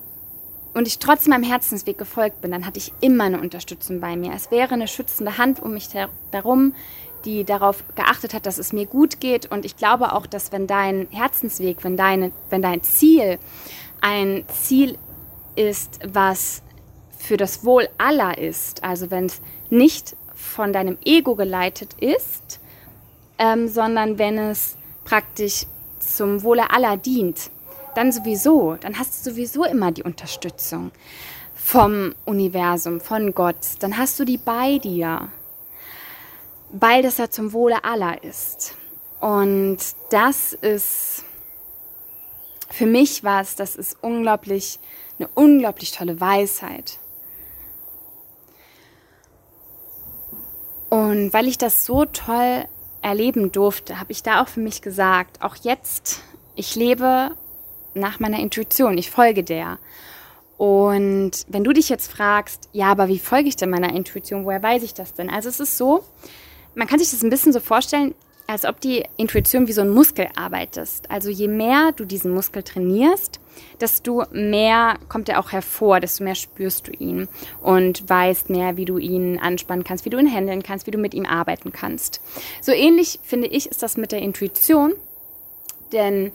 und 0.73 0.87
ich 0.87 0.99
trotzdem 0.99 1.31
meinem 1.31 1.43
Herzensweg 1.43 1.97
gefolgt 1.97 2.41
bin, 2.41 2.51
dann 2.51 2.65
hatte 2.65 2.79
ich 2.79 2.93
immer 3.01 3.25
eine 3.25 3.41
Unterstützung 3.41 3.99
bei 3.99 4.15
mir. 4.15 4.33
Es 4.33 4.51
wäre 4.51 4.73
eine 4.73 4.87
schützende 4.87 5.37
Hand 5.37 5.61
um 5.61 5.73
mich 5.73 5.89
herum, 6.31 6.73
die 7.25 7.43
darauf 7.43 7.83
geachtet 7.95 8.33
hat, 8.33 8.45
dass 8.45 8.57
es 8.57 8.73
mir 8.73 8.85
gut 8.85 9.19
geht. 9.19 9.51
Und 9.51 9.65
ich 9.65 9.75
glaube 9.75 10.13
auch, 10.13 10.25
dass 10.25 10.51
wenn 10.51 10.67
dein 10.67 11.07
Herzensweg, 11.11 11.83
wenn, 11.83 11.97
deine, 11.97 12.31
wenn 12.49 12.61
dein 12.61 12.81
Ziel 12.81 13.37
ein 14.01 14.45
Ziel 14.47 14.97
ist, 15.55 15.99
was 16.07 16.61
für 17.17 17.37
das 17.37 17.63
Wohl 17.63 17.87
aller 17.97 18.37
ist, 18.37 18.83
also 18.83 19.11
wenn 19.11 19.25
es 19.25 19.41
nicht 19.69 20.15
von 20.33 20.73
deinem 20.73 20.97
Ego 21.05 21.35
geleitet 21.35 21.95
ist, 21.99 22.59
ähm, 23.37 23.67
sondern 23.67 24.17
wenn 24.17 24.37
es 24.37 24.75
praktisch 25.03 25.65
zum 25.99 26.43
Wohle 26.43 26.71
aller 26.71 26.97
dient, 26.97 27.51
dann 27.95 28.11
sowieso, 28.11 28.75
dann 28.75 28.97
hast 28.97 29.25
du 29.25 29.31
sowieso 29.31 29.65
immer 29.65 29.91
die 29.91 30.03
Unterstützung 30.03 30.91
vom 31.55 32.15
Universum, 32.25 32.99
von 32.99 33.33
Gott. 33.33 33.55
Dann 33.79 33.97
hast 33.97 34.19
du 34.19 34.25
die 34.25 34.37
bei 34.37 34.77
dir, 34.79 35.29
weil 36.71 37.03
das 37.03 37.17
ja 37.17 37.29
zum 37.29 37.53
Wohle 37.53 37.83
aller 37.83 38.23
ist. 38.23 38.75
Und 39.19 39.77
das 40.09 40.53
ist, 40.53 41.23
für 42.69 42.87
mich 42.87 43.23
war 43.23 43.41
es, 43.41 43.55
das 43.55 43.75
ist 43.75 43.97
unglaublich, 44.01 44.79
eine 45.19 45.29
unglaublich 45.35 45.91
tolle 45.91 46.19
Weisheit. 46.19 46.97
Und 50.89 51.31
weil 51.33 51.47
ich 51.47 51.57
das 51.57 51.85
so 51.85 52.05
toll 52.05 52.65
erleben 53.01 53.51
durfte, 53.51 53.99
habe 53.99 54.11
ich 54.11 54.23
da 54.23 54.41
auch 54.41 54.47
für 54.47 54.59
mich 54.59 54.81
gesagt, 54.81 55.41
auch 55.41 55.55
jetzt, 55.55 56.21
ich 56.55 56.75
lebe 56.75 57.31
nach 57.93 58.19
meiner 58.19 58.39
Intuition, 58.39 58.97
ich 58.97 59.09
folge 59.09 59.43
der. 59.43 59.79
Und 60.57 61.31
wenn 61.47 61.63
du 61.63 61.73
dich 61.73 61.89
jetzt 61.89 62.11
fragst, 62.11 62.69
ja, 62.71 62.87
aber 62.91 63.07
wie 63.07 63.19
folge 63.19 63.49
ich 63.49 63.55
denn 63.55 63.69
meiner 63.69 63.93
Intuition? 63.93 64.45
Woher 64.45 64.61
weiß 64.61 64.83
ich 64.83 64.93
das 64.93 65.13
denn? 65.13 65.29
Also 65.29 65.49
es 65.49 65.59
ist 65.59 65.77
so, 65.77 66.03
man 66.75 66.87
kann 66.87 66.99
sich 66.99 67.09
das 67.09 67.23
ein 67.23 67.29
bisschen 67.29 67.53
so 67.53 67.59
vorstellen, 67.59 68.13
als 68.51 68.65
ob 68.65 68.81
die 68.81 69.03
Intuition 69.17 69.67
wie 69.67 69.71
so 69.71 69.81
ein 69.81 69.89
Muskel 69.89 70.27
arbeitest. 70.35 71.09
Also 71.09 71.29
je 71.29 71.47
mehr 71.47 71.93
du 71.93 72.05
diesen 72.05 72.33
Muskel 72.33 72.63
trainierst, 72.63 73.39
desto 73.79 74.25
mehr 74.31 74.97
kommt 75.09 75.29
er 75.29 75.39
auch 75.39 75.51
hervor, 75.51 75.99
desto 75.99 76.23
mehr 76.23 76.35
spürst 76.35 76.87
du 76.87 76.91
ihn 76.91 77.27
und 77.61 78.07
weißt 78.09 78.49
mehr, 78.49 78.77
wie 78.77 78.85
du 78.85 78.97
ihn 78.97 79.39
anspannen 79.39 79.83
kannst, 79.83 80.05
wie 80.05 80.09
du 80.09 80.19
ihn 80.19 80.31
handeln 80.31 80.63
kannst, 80.63 80.85
wie 80.85 80.91
du 80.91 80.97
mit 80.97 81.13
ihm 81.13 81.25
arbeiten 81.25 81.71
kannst. 81.71 82.21
So 82.61 82.71
ähnlich 82.71 83.19
finde 83.23 83.47
ich 83.47 83.67
ist 83.67 83.83
das 83.83 83.97
mit 83.97 84.11
der 84.11 84.21
Intuition, 84.21 84.93
denn 85.93 86.31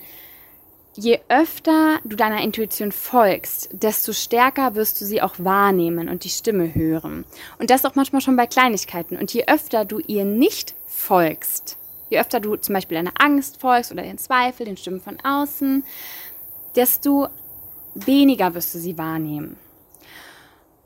je 0.96 1.20
öfter 1.28 2.00
du 2.04 2.16
deiner 2.16 2.40
Intuition 2.40 2.92
folgst, 2.92 3.68
desto 3.72 4.12
stärker 4.12 4.74
wirst 4.74 5.00
du 5.00 5.04
sie 5.04 5.22
auch 5.22 5.34
wahrnehmen 5.38 6.08
und 6.08 6.24
die 6.24 6.30
Stimme 6.30 6.74
hören. 6.74 7.24
Und 7.58 7.70
das 7.70 7.84
auch 7.84 7.94
manchmal 7.94 8.22
schon 8.22 8.36
bei 8.36 8.46
Kleinigkeiten. 8.46 9.16
Und 9.16 9.32
je 9.32 9.46
öfter 9.46 9.84
du 9.84 9.98
ihr 9.98 10.24
nicht 10.24 10.74
folgst, 10.86 11.76
je 12.08 12.18
öfter 12.18 12.40
du 12.40 12.56
zum 12.56 12.74
Beispiel 12.74 12.96
deiner 12.96 13.12
Angst 13.18 13.60
folgst 13.60 13.92
oder 13.92 14.02
den 14.02 14.18
Zweifel, 14.18 14.66
den 14.66 14.76
Stimmen 14.76 15.00
von 15.00 15.18
außen, 15.22 15.84
desto 16.74 17.28
weniger 17.94 18.54
wirst 18.54 18.74
du 18.74 18.78
sie 18.78 18.98
wahrnehmen. 18.98 19.56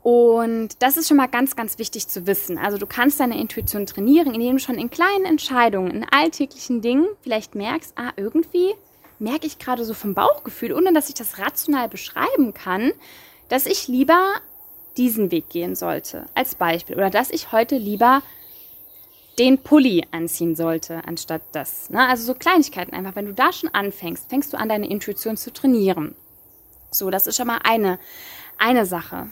Und 0.03 0.81
das 0.81 0.97
ist 0.97 1.07
schon 1.07 1.17
mal 1.17 1.27
ganz, 1.27 1.55
ganz 1.55 1.77
wichtig 1.77 2.07
zu 2.07 2.25
wissen. 2.25 2.57
Also 2.57 2.79
du 2.79 2.87
kannst 2.87 3.19
deine 3.19 3.39
Intuition 3.39 3.85
trainieren, 3.85 4.33
indem 4.33 4.57
du 4.57 4.59
schon 4.59 4.79
in 4.79 4.89
kleinen 4.89 5.25
Entscheidungen, 5.25 5.91
in 5.91 6.05
alltäglichen 6.09 6.81
Dingen 6.81 7.07
vielleicht 7.21 7.53
merkst, 7.53 7.93
ah, 7.97 8.11
irgendwie 8.17 8.73
merke 9.21 9.47
ich 9.47 9.59
gerade 9.59 9.85
so 9.85 9.93
vom 9.93 10.13
Bauchgefühl, 10.13 10.73
ohne 10.73 10.91
dass 10.93 11.09
ich 11.09 11.15
das 11.15 11.37
rational 11.37 11.87
beschreiben 11.87 12.53
kann, 12.53 12.91
dass 13.49 13.65
ich 13.65 13.87
lieber 13.87 14.33
diesen 14.97 15.31
Weg 15.31 15.49
gehen 15.49 15.75
sollte, 15.75 16.25
als 16.35 16.55
Beispiel. 16.55 16.95
Oder 16.95 17.09
dass 17.09 17.29
ich 17.29 17.51
heute 17.51 17.77
lieber 17.77 18.21
den 19.39 19.59
Pulli 19.59 20.05
anziehen 20.11 20.55
sollte, 20.55 21.01
anstatt 21.05 21.41
das. 21.53 21.89
Ne? 21.89 22.07
Also 22.07 22.25
so 22.25 22.33
Kleinigkeiten 22.33 22.93
einfach. 22.93 23.15
Wenn 23.15 23.27
du 23.27 23.33
da 23.33 23.53
schon 23.53 23.69
anfängst, 23.73 24.29
fängst 24.29 24.51
du 24.51 24.57
an, 24.57 24.69
deine 24.69 24.89
Intuition 24.89 25.37
zu 25.37 25.53
trainieren. 25.53 26.15
So, 26.91 27.09
das 27.09 27.27
ist 27.27 27.37
schon 27.37 27.47
mal 27.47 27.59
eine, 27.63 27.99
eine 28.57 28.85
Sache. 28.85 29.31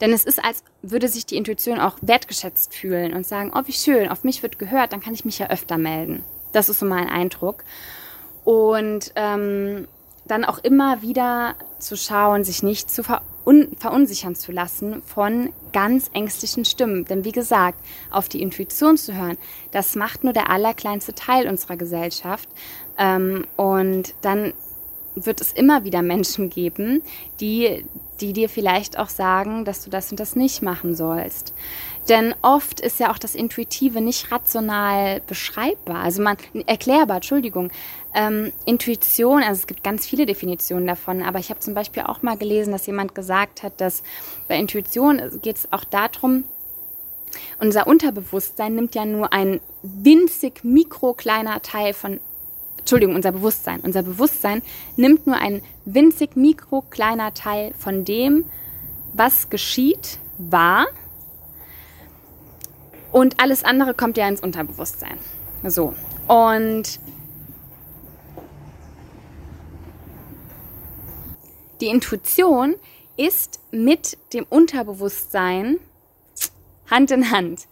Denn 0.00 0.12
es 0.12 0.24
ist, 0.24 0.44
als 0.44 0.62
würde 0.82 1.08
sich 1.08 1.26
die 1.26 1.36
Intuition 1.36 1.80
auch 1.80 1.96
wertgeschätzt 2.02 2.74
fühlen 2.74 3.14
und 3.14 3.26
sagen, 3.26 3.52
oh, 3.54 3.62
wie 3.64 3.72
schön, 3.72 4.08
auf 4.08 4.22
mich 4.22 4.42
wird 4.42 4.58
gehört, 4.58 4.92
dann 4.92 5.00
kann 5.00 5.14
ich 5.14 5.24
mich 5.24 5.38
ja 5.38 5.48
öfter 5.48 5.78
melden. 5.78 6.22
Das 6.52 6.68
ist 6.68 6.78
so 6.78 6.86
mein 6.86 7.08
Eindruck. 7.08 7.64
Und 8.48 9.12
ähm, 9.14 9.86
dann 10.26 10.46
auch 10.46 10.56
immer 10.56 11.02
wieder 11.02 11.54
zu 11.78 11.98
schauen, 11.98 12.44
sich 12.44 12.62
nicht 12.62 12.90
zu 12.90 13.04
ver 13.04 13.20
verunsichern 13.78 14.34
zu 14.34 14.52
lassen 14.52 15.02
von 15.02 15.52
ganz 15.72 16.10
ängstlichen 16.14 16.64
Stimmen. 16.64 17.04
Denn 17.04 17.24
wie 17.24 17.32
gesagt, 17.32 17.78
auf 18.10 18.30
die 18.30 18.40
Intuition 18.40 18.96
zu 18.96 19.14
hören, 19.14 19.36
das 19.70 19.96
macht 19.96 20.24
nur 20.24 20.32
der 20.32 20.48
allerkleinste 20.48 21.14
Teil 21.14 21.46
unserer 21.46 21.76
Gesellschaft. 21.76 22.48
Ähm, 22.96 23.46
und 23.56 24.14
dann 24.22 24.54
wird 25.14 25.42
es 25.42 25.52
immer 25.52 25.84
wieder 25.84 26.00
Menschen 26.00 26.48
geben, 26.48 27.02
die, 27.40 27.84
die 28.20 28.32
dir 28.32 28.48
vielleicht 28.48 28.98
auch 28.98 29.08
sagen, 29.08 29.64
dass 29.64 29.84
du 29.84 29.90
das 29.90 30.10
und 30.10 30.20
das 30.20 30.36
nicht 30.36 30.62
machen 30.62 30.94
sollst. 30.94 31.54
Denn 32.08 32.34
oft 32.42 32.80
ist 32.80 33.00
ja 33.00 33.10
auch 33.12 33.18
das 33.18 33.34
Intuitive 33.34 34.00
nicht 34.00 34.32
rational 34.32 35.20
beschreibbar, 35.26 35.98
also 35.98 36.22
man 36.22 36.36
erklärbar, 36.66 37.16
Entschuldigung. 37.16 37.70
Ähm, 38.14 38.52
Intuition, 38.64 39.42
also 39.42 39.60
es 39.60 39.66
gibt 39.66 39.84
ganz 39.84 40.06
viele 40.06 40.24
Definitionen 40.24 40.86
davon, 40.86 41.22
aber 41.22 41.38
ich 41.38 41.50
habe 41.50 41.60
zum 41.60 41.74
Beispiel 41.74 42.04
auch 42.04 42.22
mal 42.22 42.38
gelesen, 42.38 42.72
dass 42.72 42.86
jemand 42.86 43.14
gesagt 43.14 43.62
hat, 43.62 43.80
dass 43.80 44.02
bei 44.48 44.58
Intuition 44.58 45.40
geht 45.42 45.56
es 45.56 45.72
auch 45.72 45.84
darum, 45.84 46.44
unser 47.60 47.86
Unterbewusstsein 47.86 48.74
nimmt 48.74 48.94
ja 48.94 49.04
nur 49.04 49.32
ein 49.32 49.60
winzig 49.82 50.64
mikrokleiner 50.64 51.60
Teil 51.60 51.92
von 51.92 52.20
Entschuldigung, 52.88 53.16
unser 53.16 53.32
Bewusstsein. 53.32 53.80
Unser 53.80 54.02
Bewusstsein 54.02 54.62
nimmt 54.96 55.26
nur 55.26 55.36
ein 55.36 55.60
winzig 55.84 56.36
mikrokleiner 56.36 57.34
Teil 57.34 57.74
von 57.76 58.06
dem, 58.06 58.46
was 59.12 59.50
geschieht, 59.50 60.18
wahr 60.38 60.86
und 63.12 63.40
alles 63.40 63.62
andere 63.62 63.92
kommt 63.92 64.16
ja 64.16 64.26
ins 64.26 64.40
Unterbewusstsein. 64.40 65.18
So. 65.64 65.92
Und 66.28 66.98
die 71.82 71.88
Intuition 71.88 72.74
ist 73.18 73.60
mit 73.70 74.16
dem 74.32 74.46
Unterbewusstsein 74.48 75.76
Hand 76.90 77.10
in 77.10 77.30
Hand. 77.30 77.66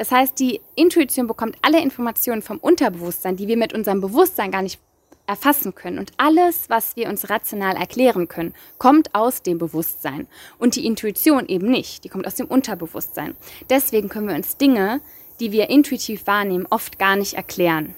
Das 0.00 0.12
heißt, 0.12 0.38
die 0.38 0.62
Intuition 0.76 1.26
bekommt 1.26 1.58
alle 1.60 1.78
Informationen 1.78 2.40
vom 2.40 2.56
Unterbewusstsein, 2.56 3.36
die 3.36 3.48
wir 3.48 3.58
mit 3.58 3.74
unserem 3.74 4.00
Bewusstsein 4.00 4.50
gar 4.50 4.62
nicht 4.62 4.80
erfassen 5.26 5.74
können. 5.74 5.98
Und 5.98 6.12
alles, 6.16 6.70
was 6.70 6.96
wir 6.96 7.10
uns 7.10 7.28
rational 7.28 7.76
erklären 7.76 8.26
können, 8.26 8.54
kommt 8.78 9.14
aus 9.14 9.42
dem 9.42 9.58
Bewusstsein. 9.58 10.26
Und 10.58 10.76
die 10.76 10.86
Intuition 10.86 11.46
eben 11.48 11.70
nicht, 11.70 12.02
die 12.02 12.08
kommt 12.08 12.26
aus 12.26 12.36
dem 12.36 12.46
Unterbewusstsein. 12.46 13.36
Deswegen 13.68 14.08
können 14.08 14.28
wir 14.28 14.36
uns 14.36 14.56
Dinge, 14.56 15.02
die 15.38 15.52
wir 15.52 15.68
intuitiv 15.68 16.26
wahrnehmen, 16.26 16.66
oft 16.70 16.98
gar 16.98 17.16
nicht 17.16 17.34
erklären. 17.34 17.94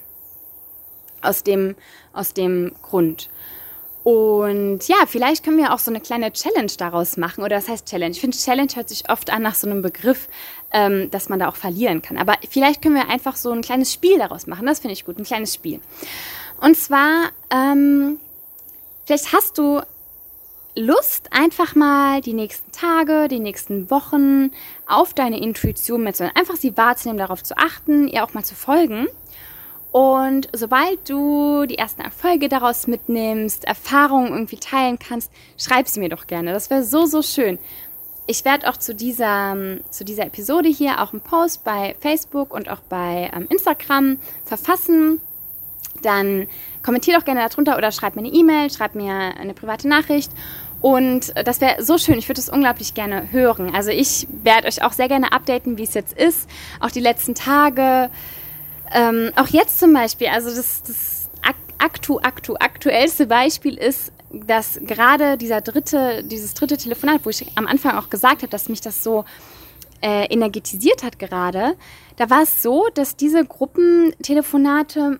Aus 1.21 1.43
dem, 1.43 1.73
aus 2.11 2.33
dem 2.33 2.73
Grund. 2.81 3.29
Und 4.03 4.85
ja, 4.89 4.97
vielleicht 5.07 5.45
können 5.45 5.57
wir 5.57 5.73
auch 5.73 5.79
so 5.79 5.89
eine 5.89 6.01
kleine 6.01 6.31
Challenge 6.33 6.71
daraus 6.77 7.15
machen. 7.15 7.43
Oder 7.43 7.57
was 7.57 7.69
heißt 7.69 7.87
Challenge? 7.87 8.11
Ich 8.11 8.19
finde, 8.19 8.37
Challenge 8.37 8.71
hört 8.75 8.89
sich 8.89 9.09
oft 9.09 9.29
an 9.31 9.41
nach 9.41 9.55
so 9.55 9.67
einem 9.67 9.81
Begriff, 9.81 10.27
ähm, 10.71 11.09
dass 11.09 11.29
man 11.29 11.39
da 11.39 11.47
auch 11.47 11.55
verlieren 11.55 12.01
kann. 12.01 12.17
Aber 12.17 12.35
vielleicht 12.49 12.81
können 12.81 12.95
wir 12.95 13.09
einfach 13.09 13.37
so 13.37 13.51
ein 13.51 13.61
kleines 13.61 13.93
Spiel 13.93 14.17
daraus 14.17 14.45
machen. 14.45 14.65
Das 14.65 14.79
finde 14.79 14.93
ich 14.93 15.05
gut, 15.05 15.17
ein 15.17 15.23
kleines 15.23 15.53
Spiel. 15.53 15.79
Und 16.59 16.75
zwar, 16.75 17.29
ähm, 17.49 18.17
vielleicht 19.05 19.31
hast 19.31 19.57
du 19.57 19.81
Lust, 20.75 21.31
einfach 21.31 21.75
mal 21.75 22.21
die 22.21 22.33
nächsten 22.33 22.71
Tage, 22.71 23.27
die 23.27 23.39
nächsten 23.39 23.91
Wochen 23.91 24.51
auf 24.87 25.13
deine 25.13 25.39
Intuition 25.39 26.03
mitzunehmen. 26.03 26.35
Einfach 26.35 26.55
sie 26.55 26.75
wahrzunehmen, 26.75 27.19
darauf 27.19 27.43
zu 27.43 27.55
achten, 27.57 28.07
ihr 28.07 28.23
auch 28.23 28.33
mal 28.33 28.43
zu 28.43 28.55
folgen. 28.55 29.07
Und 29.93 30.49
sobald 30.53 31.07
du 31.07 31.67
die 31.67 31.77
ersten 31.77 32.01
Erfolge 32.01 32.49
daraus 32.49 32.87
mitnimmst, 32.87 33.63
Erfahrungen 33.63 34.33
irgendwie 34.33 34.57
teilen 34.57 34.97
kannst, 34.97 35.31
schreib 35.55 35.87
sie 35.87 35.99
mir 35.99 36.09
doch 36.09 36.25
gerne. 36.25 36.51
Das 36.51 36.71
wäre 36.71 36.83
so, 36.83 37.05
so 37.05 37.21
schön. 37.21 37.59
Ich 38.25 38.43
werde 38.43 38.67
auch 38.67 38.77
zu 38.77 38.95
dieser, 38.95 39.55
zu 39.91 40.03
dieser 40.03 40.25
Episode 40.25 40.67
hier 40.67 40.99
auch 40.99 41.13
einen 41.13 41.21
Post 41.21 41.63
bei 41.63 41.95
Facebook 41.99 42.55
und 42.55 42.69
auch 42.69 42.79
bei 42.89 43.29
ähm, 43.35 43.45
Instagram 43.51 44.17
verfassen 44.45 45.21
dann 46.01 46.47
kommentier 46.81 47.17
doch 47.17 47.23
gerne 47.23 47.47
darunter 47.47 47.77
oder 47.77 47.91
schreib 47.91 48.15
mir 48.15 48.23
eine 48.23 48.33
E-Mail, 48.33 48.71
schreib 48.71 48.95
mir 48.95 49.13
eine 49.13 49.53
private 49.53 49.87
Nachricht. 49.87 50.31
Und 50.81 51.33
das 51.45 51.61
wäre 51.61 51.83
so 51.83 51.97
schön. 51.97 52.17
Ich 52.17 52.27
würde 52.27 52.41
es 52.41 52.49
unglaublich 52.49 52.93
gerne 52.93 53.31
hören. 53.31 53.73
Also 53.73 53.91
ich 53.91 54.27
werde 54.43 54.67
euch 54.67 54.83
auch 54.83 54.91
sehr 54.91 55.07
gerne 55.07 55.31
updaten, 55.31 55.77
wie 55.77 55.83
es 55.83 55.93
jetzt 55.93 56.17
ist. 56.17 56.49
Auch 56.81 56.91
die 56.91 56.99
letzten 56.99 57.35
Tage. 57.35 58.09
Ähm, 58.93 59.31
auch 59.35 59.47
jetzt 59.47 59.79
zum 59.79 59.93
Beispiel. 59.93 60.27
Also 60.27 60.49
das, 60.49 60.83
das 60.83 61.29
aktu, 61.77 62.19
aktu, 62.19 62.55
aktuellste 62.59 63.27
Beispiel 63.27 63.77
ist, 63.77 64.13
dass 64.31 64.79
gerade 64.81 65.37
dieser 65.37 65.61
dritte, 65.61 66.23
dieses 66.23 66.53
dritte 66.53 66.77
Telefonat, 66.77 67.21
wo 67.23 67.29
ich 67.29 67.45
am 67.55 67.67
Anfang 67.67 67.97
auch 67.97 68.09
gesagt 68.09 68.41
habe, 68.41 68.49
dass 68.49 68.69
mich 68.69 68.81
das 68.81 69.03
so 69.03 69.25
äh, 70.01 70.25
energetisiert 70.25 71.03
hat 71.03 71.19
gerade, 71.19 71.75
da 72.15 72.29
war 72.29 72.43
es 72.43 72.63
so, 72.63 72.87
dass 72.93 73.15
diese 73.15 73.45
Gruppentelefonate 73.45 75.19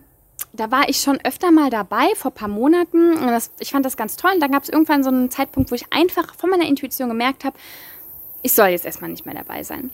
da 0.52 0.70
war 0.70 0.88
ich 0.88 0.98
schon 0.98 1.20
öfter 1.24 1.52
mal 1.52 1.70
dabei, 1.70 2.14
vor 2.16 2.32
ein 2.32 2.36
paar 2.36 2.48
Monaten. 2.48 3.14
Und 3.14 3.28
das, 3.28 3.52
ich 3.60 3.72
fand 3.72 3.86
das 3.86 3.98
ganz 3.98 4.16
toll. 4.18 4.32
Und 4.36 4.40
dann 4.40 4.52
gab 4.52 4.64
es 4.64 4.70
irgendwann 4.70 5.04
so 5.04 5.10
einen 5.10 5.32
Zeitpunkt, 5.32 5.72
wo 5.72 5.76
ich 5.76 5.92
einfach 5.92 6.36
von 6.36 6.50
meiner 6.50 6.68
Intuition 6.68 7.10
gemerkt 7.10 7.44
habe, 7.44 7.58
ich 8.44 8.54
soll 8.54 8.68
jetzt 8.68 8.86
erstmal 8.86 9.10
nicht 9.10 9.26
mehr 9.26 9.36
dabei 9.36 9.64
sein. 9.64 9.90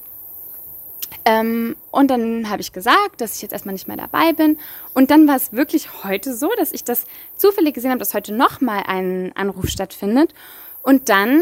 Ähm, 1.25 1.75
und 1.91 2.09
dann 2.09 2.49
habe 2.49 2.61
ich 2.61 2.71
gesagt, 2.71 3.21
dass 3.21 3.35
ich 3.35 3.41
jetzt 3.41 3.51
erstmal 3.51 3.73
nicht 3.73 3.87
mehr 3.87 3.97
dabei 3.97 4.33
bin. 4.33 4.57
Und 4.93 5.11
dann 5.11 5.27
war 5.27 5.35
es 5.35 5.53
wirklich 5.53 6.03
heute 6.03 6.33
so, 6.33 6.49
dass 6.57 6.71
ich 6.71 6.83
das 6.83 7.05
zufällig 7.37 7.75
gesehen 7.75 7.91
habe, 7.91 7.99
dass 7.99 8.13
heute 8.13 8.33
nochmal 8.33 8.83
ein 8.87 9.31
Anruf 9.35 9.67
stattfindet. 9.67 10.33
Und 10.81 11.09
dann 11.09 11.41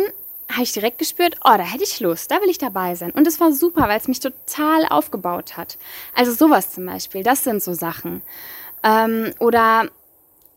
habe 0.51 0.63
ich 0.63 0.71
direkt 0.71 0.97
gespürt, 0.97 1.35
oh, 1.43 1.57
da 1.57 1.63
hätte 1.63 1.83
ich 1.83 1.99
Lust, 1.99 2.31
da 2.31 2.41
will 2.41 2.49
ich 2.49 2.57
dabei 2.57 2.95
sein. 2.95 3.11
Und 3.11 3.27
es 3.27 3.39
war 3.39 3.51
super, 3.51 3.87
weil 3.87 3.99
es 3.99 4.07
mich 4.07 4.19
total 4.19 4.85
aufgebaut 4.89 5.57
hat. 5.57 5.77
Also 6.15 6.33
sowas 6.33 6.71
zum 6.71 6.85
Beispiel, 6.85 7.23
das 7.23 7.43
sind 7.43 7.61
so 7.61 7.73
Sachen. 7.73 8.21
Ähm, 8.83 9.33
oder 9.39 9.89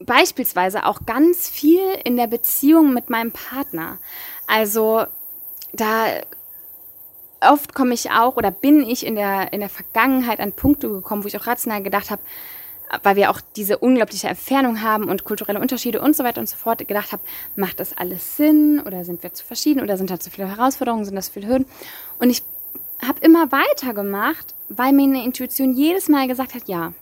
beispielsweise 0.00 0.86
auch 0.86 1.00
ganz 1.06 1.48
viel 1.48 1.82
in 2.04 2.16
der 2.16 2.26
Beziehung 2.26 2.94
mit 2.94 3.10
meinem 3.10 3.32
Partner. 3.32 3.98
Also 4.46 5.04
da 5.72 6.06
oft 7.40 7.74
komme 7.74 7.94
ich 7.94 8.10
auch 8.10 8.36
oder 8.36 8.50
bin 8.50 8.82
ich 8.82 9.06
in 9.06 9.14
der, 9.14 9.52
in 9.52 9.60
der 9.60 9.68
Vergangenheit 9.68 10.40
an 10.40 10.52
Punkte 10.52 10.88
gekommen, 10.88 11.24
wo 11.24 11.28
ich 11.28 11.38
auch 11.38 11.46
rational 11.46 11.82
gedacht 11.82 12.10
habe, 12.10 12.22
weil 13.02 13.16
wir 13.16 13.30
auch 13.30 13.40
diese 13.56 13.78
unglaubliche 13.78 14.28
Entfernung 14.28 14.82
haben 14.82 15.08
und 15.08 15.24
kulturelle 15.24 15.60
Unterschiede 15.60 16.00
und 16.00 16.16
so 16.16 16.24
weiter 16.24 16.40
und 16.40 16.48
so 16.48 16.56
fort, 16.56 16.86
gedacht 16.86 17.12
habe, 17.12 17.22
macht 17.56 17.80
das 17.80 17.96
alles 17.96 18.36
Sinn 18.36 18.82
oder 18.84 19.04
sind 19.04 19.22
wir 19.22 19.32
zu 19.32 19.44
verschieden 19.44 19.80
oder 19.80 19.96
sind 19.96 20.10
da 20.10 20.18
zu 20.18 20.30
viele 20.30 20.48
Herausforderungen, 20.48 21.04
sind 21.04 21.14
das 21.14 21.28
viele 21.28 21.46
Hürden? 21.46 21.66
Und 22.18 22.30
ich 22.30 22.42
habe 23.06 23.20
immer 23.20 23.50
weitergemacht, 23.52 24.54
weil 24.68 24.92
mir 24.92 25.04
eine 25.04 25.24
Intuition 25.24 25.72
jedes 25.72 26.08
Mal 26.08 26.26
gesagt 26.26 26.54
hat, 26.54 26.68
ja, 26.68 26.92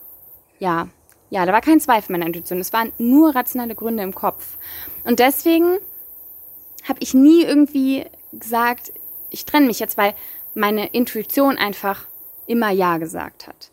ja, 0.59 0.87
ja, 1.31 1.45
da 1.45 1.53
war 1.53 1.61
kein 1.61 1.79
Zweifel 1.79 2.11
meiner 2.11 2.27
Intuition, 2.27 2.59
es 2.59 2.73
waren 2.73 2.91
nur 2.97 3.35
rationale 3.35 3.75
Gründe 3.75 4.03
im 4.03 4.15
Kopf. 4.15 4.57
Und 5.03 5.19
deswegen 5.19 5.77
habe 6.87 6.99
ich 7.01 7.13
nie 7.13 7.43
irgendwie 7.43 8.05
gesagt, 8.31 8.91
ich 9.29 9.45
trenne 9.45 9.67
mich 9.67 9.79
jetzt, 9.79 9.97
weil 9.97 10.13
meine 10.55 10.87
Intuition 10.87 11.57
einfach 11.57 12.07
immer 12.47 12.71
Ja 12.71 12.97
gesagt 12.97 13.47
hat. 13.47 13.71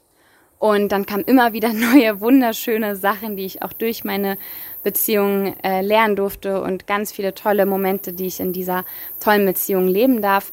Und 0.58 0.90
dann 0.90 1.06
kamen 1.06 1.24
immer 1.24 1.52
wieder 1.52 1.72
neue, 1.72 2.20
wunderschöne 2.20 2.96
Sachen, 2.96 3.36
die 3.36 3.44
ich 3.44 3.62
auch 3.62 3.72
durch 3.72 4.04
meine 4.04 4.38
Beziehung 4.82 5.54
äh, 5.62 5.80
lernen 5.80 6.16
durfte 6.16 6.62
und 6.62 6.86
ganz 6.86 7.12
viele 7.12 7.34
tolle 7.34 7.66
Momente, 7.66 8.12
die 8.12 8.26
ich 8.26 8.40
in 8.40 8.52
dieser 8.52 8.84
tollen 9.20 9.44
Beziehung 9.44 9.88
leben 9.88 10.22
darf. 10.22 10.52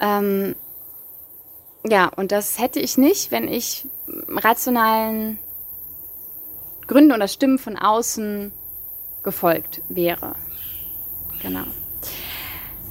Ähm, 0.00 0.54
ja, 1.86 2.08
und 2.08 2.32
das 2.32 2.58
hätte 2.58 2.80
ich 2.80 2.98
nicht, 2.98 3.30
wenn 3.30 3.48
ich 3.48 3.86
rationalen 4.28 5.38
Gründen 6.86 7.12
oder 7.12 7.28
Stimmen 7.28 7.58
von 7.58 7.76
außen 7.76 8.52
gefolgt 9.22 9.82
wäre. 9.88 10.34
Genau. 11.42 11.64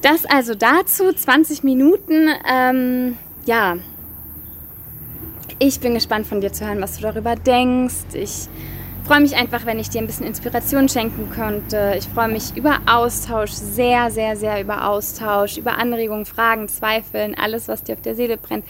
Das 0.02 0.26
also 0.26 0.54
dazu, 0.54 1.12
20 1.12 1.64
Minuten. 1.64 2.30
Ähm, 2.50 3.18
ja, 3.46 3.78
ich 5.60 5.80
bin 5.80 5.96
gespannt 5.96 6.28
von 6.28 6.40
dir 6.40 6.54
zu 6.54 6.68
hören, 6.68 6.82
was 6.82 6.98
du 6.98 7.02
darüber 7.02 7.36
denkst. 7.36 8.14
Ich 8.14 8.48
freue 9.06 9.22
mich 9.22 9.36
einfach, 9.36 9.66
wenn 9.66 9.80
ich 9.80 9.90
dir 9.90 10.02
ein 10.02 10.08
bisschen 10.08 10.28
Inspiration 10.28 10.88
schenken 10.88 11.32
könnte. 11.32 11.96
Ich 11.98 12.08
freue 12.08 12.28
mich 12.28 12.56
über 12.56 12.80
Austausch, 12.86 13.52
sehr, 13.52 14.12
sehr, 14.12 14.36
sehr 14.36 14.62
über 14.62 14.88
Austausch, 14.88 15.58
über 15.58 15.78
Anregungen, 15.78 16.26
Fragen, 16.26 16.68
Zweifeln, 16.68 17.34
alles, 17.36 17.68
was 17.68 17.84
dir 17.84 17.96
auf 17.96 18.02
der 18.02 18.16
Seele 18.16 18.38
brennt. 18.38 18.66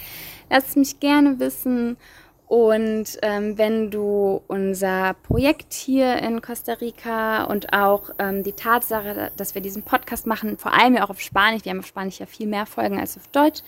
Lass 0.50 0.76
mich 0.76 1.00
gerne 1.00 1.40
wissen. 1.40 1.98
Und 2.47 3.19
ähm, 3.23 3.57
wenn 3.57 3.91
du 3.91 4.41
unser 4.47 5.15
Projekt 5.15 5.73
hier 5.73 6.17
in 6.19 6.41
Costa 6.41 6.73
Rica 6.73 7.43
und 7.43 7.73
auch 7.73 8.12
ähm, 8.19 8.43
die 8.43 8.53
Tatsache, 8.53 9.31
dass 9.36 9.53
wir 9.53 9.62
diesen 9.62 9.83
Podcast 9.83 10.25
machen, 10.25 10.57
vor 10.57 10.73
allem 10.73 10.95
ja 10.95 11.03
auch 11.03 11.10
auf 11.10 11.19
Spanisch, 11.19 11.65
wir 11.65 11.71
haben 11.71 11.79
auf 11.79 11.88
Spanisch 11.88 12.19
ja 12.19 12.25
viel 12.25 12.47
mehr 12.47 12.65
Folgen 12.65 12.99
als 13.01 13.17
auf 13.17 13.27
Deutsch, 13.27 13.63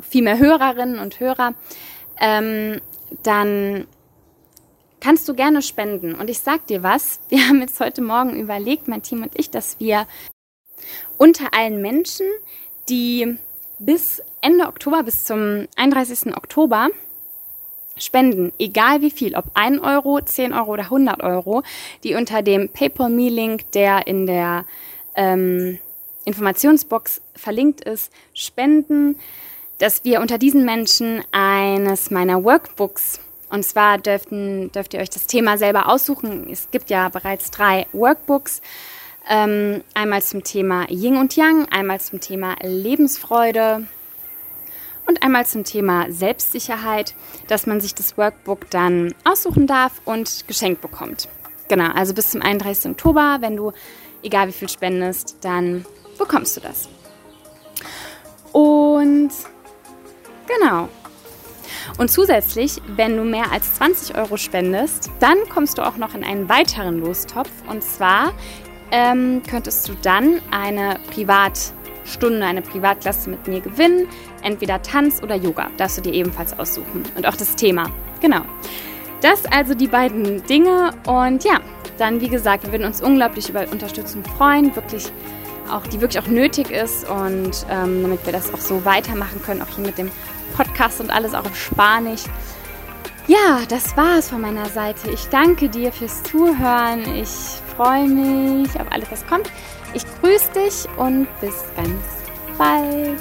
viel 0.00 0.22
mehr 0.22 0.38
Hörerinnen 0.38 0.98
und 0.98 1.20
Hörer, 1.20 1.52
ähm, 2.18 2.80
dann 3.22 3.86
kannst 5.00 5.28
du 5.28 5.34
gerne 5.34 5.60
spenden. 5.60 6.14
Und 6.14 6.30
ich 6.30 6.38
sag 6.38 6.66
dir 6.68 6.82
was, 6.82 7.20
wir 7.28 7.46
haben 7.46 7.60
jetzt 7.60 7.80
heute 7.80 8.00
Morgen 8.00 8.40
überlegt, 8.40 8.88
mein 8.88 9.02
Team 9.02 9.22
und 9.22 9.38
ich, 9.38 9.50
dass 9.50 9.78
wir 9.78 10.06
unter 11.18 11.52
allen 11.52 11.82
Menschen, 11.82 12.26
die 12.88 13.36
bis 13.78 14.22
Ende 14.40 14.68
Oktober, 14.68 15.02
bis 15.02 15.24
zum 15.24 15.68
31. 15.76 16.34
Oktober 16.34 16.88
spenden, 17.96 18.52
egal 18.58 19.00
wie 19.00 19.10
viel, 19.10 19.34
ob 19.36 19.44
1 19.54 19.80
Euro, 19.82 20.20
10 20.20 20.52
Euro 20.52 20.72
oder 20.72 20.84
100 20.84 21.22
Euro, 21.22 21.62
die 22.04 22.14
unter 22.14 22.42
dem 22.42 22.68
PayPal-Me-Link, 22.68 23.70
der 23.72 24.06
in 24.06 24.26
der 24.26 24.64
ähm, 25.14 25.78
Informationsbox 26.24 27.20
verlinkt 27.34 27.82
ist, 27.82 28.12
spenden, 28.34 29.16
dass 29.78 30.04
wir 30.04 30.20
unter 30.20 30.38
diesen 30.38 30.64
Menschen 30.64 31.22
eines 31.32 32.10
meiner 32.10 32.44
Workbooks 32.44 33.20
und 33.52 33.64
zwar 33.64 33.98
dürften, 33.98 34.72
dürft 34.72 34.94
ihr 34.94 35.00
euch 35.00 35.10
das 35.10 35.26
Thema 35.26 35.58
selber 35.58 35.90
aussuchen. 35.90 36.48
Es 36.50 36.70
gibt 36.70 36.88
ja 36.88 37.10
bereits 37.10 37.50
drei 37.50 37.86
Workbooks. 37.92 38.62
Ähm, 39.28 39.84
einmal 39.92 40.22
zum 40.22 40.42
Thema 40.42 40.90
Yin 40.90 41.18
und 41.18 41.36
Yang, 41.36 41.68
einmal 41.70 42.00
zum 42.00 42.18
Thema 42.18 42.56
Lebensfreude 42.62 43.86
und 45.06 45.22
einmal 45.22 45.46
zum 45.46 45.64
Thema 45.64 46.10
Selbstsicherheit, 46.10 47.14
dass 47.48 47.66
man 47.66 47.80
sich 47.80 47.94
das 47.94 48.16
Workbook 48.16 48.70
dann 48.70 49.14
aussuchen 49.24 49.66
darf 49.66 50.00
und 50.04 50.46
geschenkt 50.46 50.80
bekommt. 50.80 51.28
Genau, 51.68 51.90
also 51.92 52.14
bis 52.14 52.30
zum 52.30 52.42
31. 52.42 52.92
Oktober, 52.92 53.38
wenn 53.40 53.56
du, 53.56 53.72
egal 54.22 54.48
wie 54.48 54.52
viel 54.52 54.68
spendest, 54.68 55.38
dann 55.40 55.84
bekommst 56.18 56.56
du 56.56 56.60
das. 56.60 56.88
Und 58.52 59.30
genau. 60.46 60.88
Und 61.98 62.10
zusätzlich, 62.10 62.80
wenn 62.86 63.16
du 63.16 63.24
mehr 63.24 63.50
als 63.50 63.74
20 63.74 64.16
Euro 64.16 64.36
spendest, 64.36 65.10
dann 65.20 65.38
kommst 65.48 65.78
du 65.78 65.82
auch 65.82 65.96
noch 65.96 66.14
in 66.14 66.24
einen 66.24 66.48
weiteren 66.48 67.00
Lostopf. 67.00 67.50
Und 67.68 67.82
zwar 67.82 68.32
ähm, 68.90 69.42
könntest 69.48 69.88
du 69.88 69.94
dann 70.02 70.40
eine 70.50 70.98
Privatstunde, 72.02 72.44
eine 72.44 72.62
Privatklasse 72.62 73.30
mit 73.30 73.46
mir 73.46 73.60
gewinnen 73.60 74.08
entweder 74.42 74.82
Tanz 74.82 75.22
oder 75.22 75.36
Yoga. 75.36 75.68
Darfst 75.76 75.98
du 75.98 76.02
dir 76.02 76.12
ebenfalls 76.12 76.58
aussuchen. 76.58 77.04
Und 77.16 77.26
auch 77.26 77.36
das 77.36 77.54
Thema. 77.56 77.90
Genau. 78.20 78.42
Das 79.20 79.44
also 79.46 79.74
die 79.74 79.86
beiden 79.86 80.44
Dinge. 80.46 80.90
Und 81.06 81.44
ja, 81.44 81.60
dann 81.98 82.20
wie 82.20 82.28
gesagt, 82.28 82.64
wir 82.64 82.72
würden 82.72 82.86
uns 82.86 83.00
unglaublich 83.00 83.48
über 83.48 83.64
Unterstützung 83.70 84.24
freuen. 84.24 84.74
Wirklich 84.74 85.12
auch, 85.70 85.86
die 85.86 86.00
wirklich 86.00 86.22
auch 86.22 86.28
nötig 86.28 86.70
ist. 86.70 87.08
Und 87.08 87.66
ähm, 87.70 88.02
damit 88.02 88.26
wir 88.26 88.32
das 88.32 88.52
auch 88.52 88.60
so 88.60 88.84
weitermachen 88.84 89.40
können, 89.42 89.62
auch 89.62 89.74
hier 89.74 89.86
mit 89.86 89.98
dem 89.98 90.10
Podcast 90.56 91.00
und 91.00 91.10
alles 91.10 91.34
auch 91.34 91.44
auf 91.44 91.56
Spanisch. 91.56 92.22
Ja, 93.28 93.60
das 93.68 93.96
war 93.96 94.18
es 94.18 94.28
von 94.28 94.40
meiner 94.40 94.66
Seite. 94.66 95.08
Ich 95.10 95.28
danke 95.28 95.68
dir 95.68 95.92
fürs 95.92 96.24
Zuhören. 96.24 97.02
Ich 97.14 97.28
freue 97.76 98.08
mich 98.08 98.68
auf 98.80 98.90
alles, 98.90 99.08
was 99.12 99.24
kommt. 99.28 99.48
Ich 99.94 100.04
grüße 100.20 100.50
dich 100.54 100.88
und 100.96 101.28
bis 101.40 101.64
ganz 101.76 102.04
bald. 102.56 103.20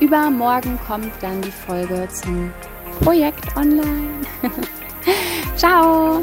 Übermorgen 0.00 0.78
kommt 0.86 1.12
dann 1.20 1.42
die 1.42 1.50
Folge 1.50 2.08
zum 2.12 2.52
Projekt 3.02 3.56
online. 3.56 4.24
Ciao! 5.56 6.20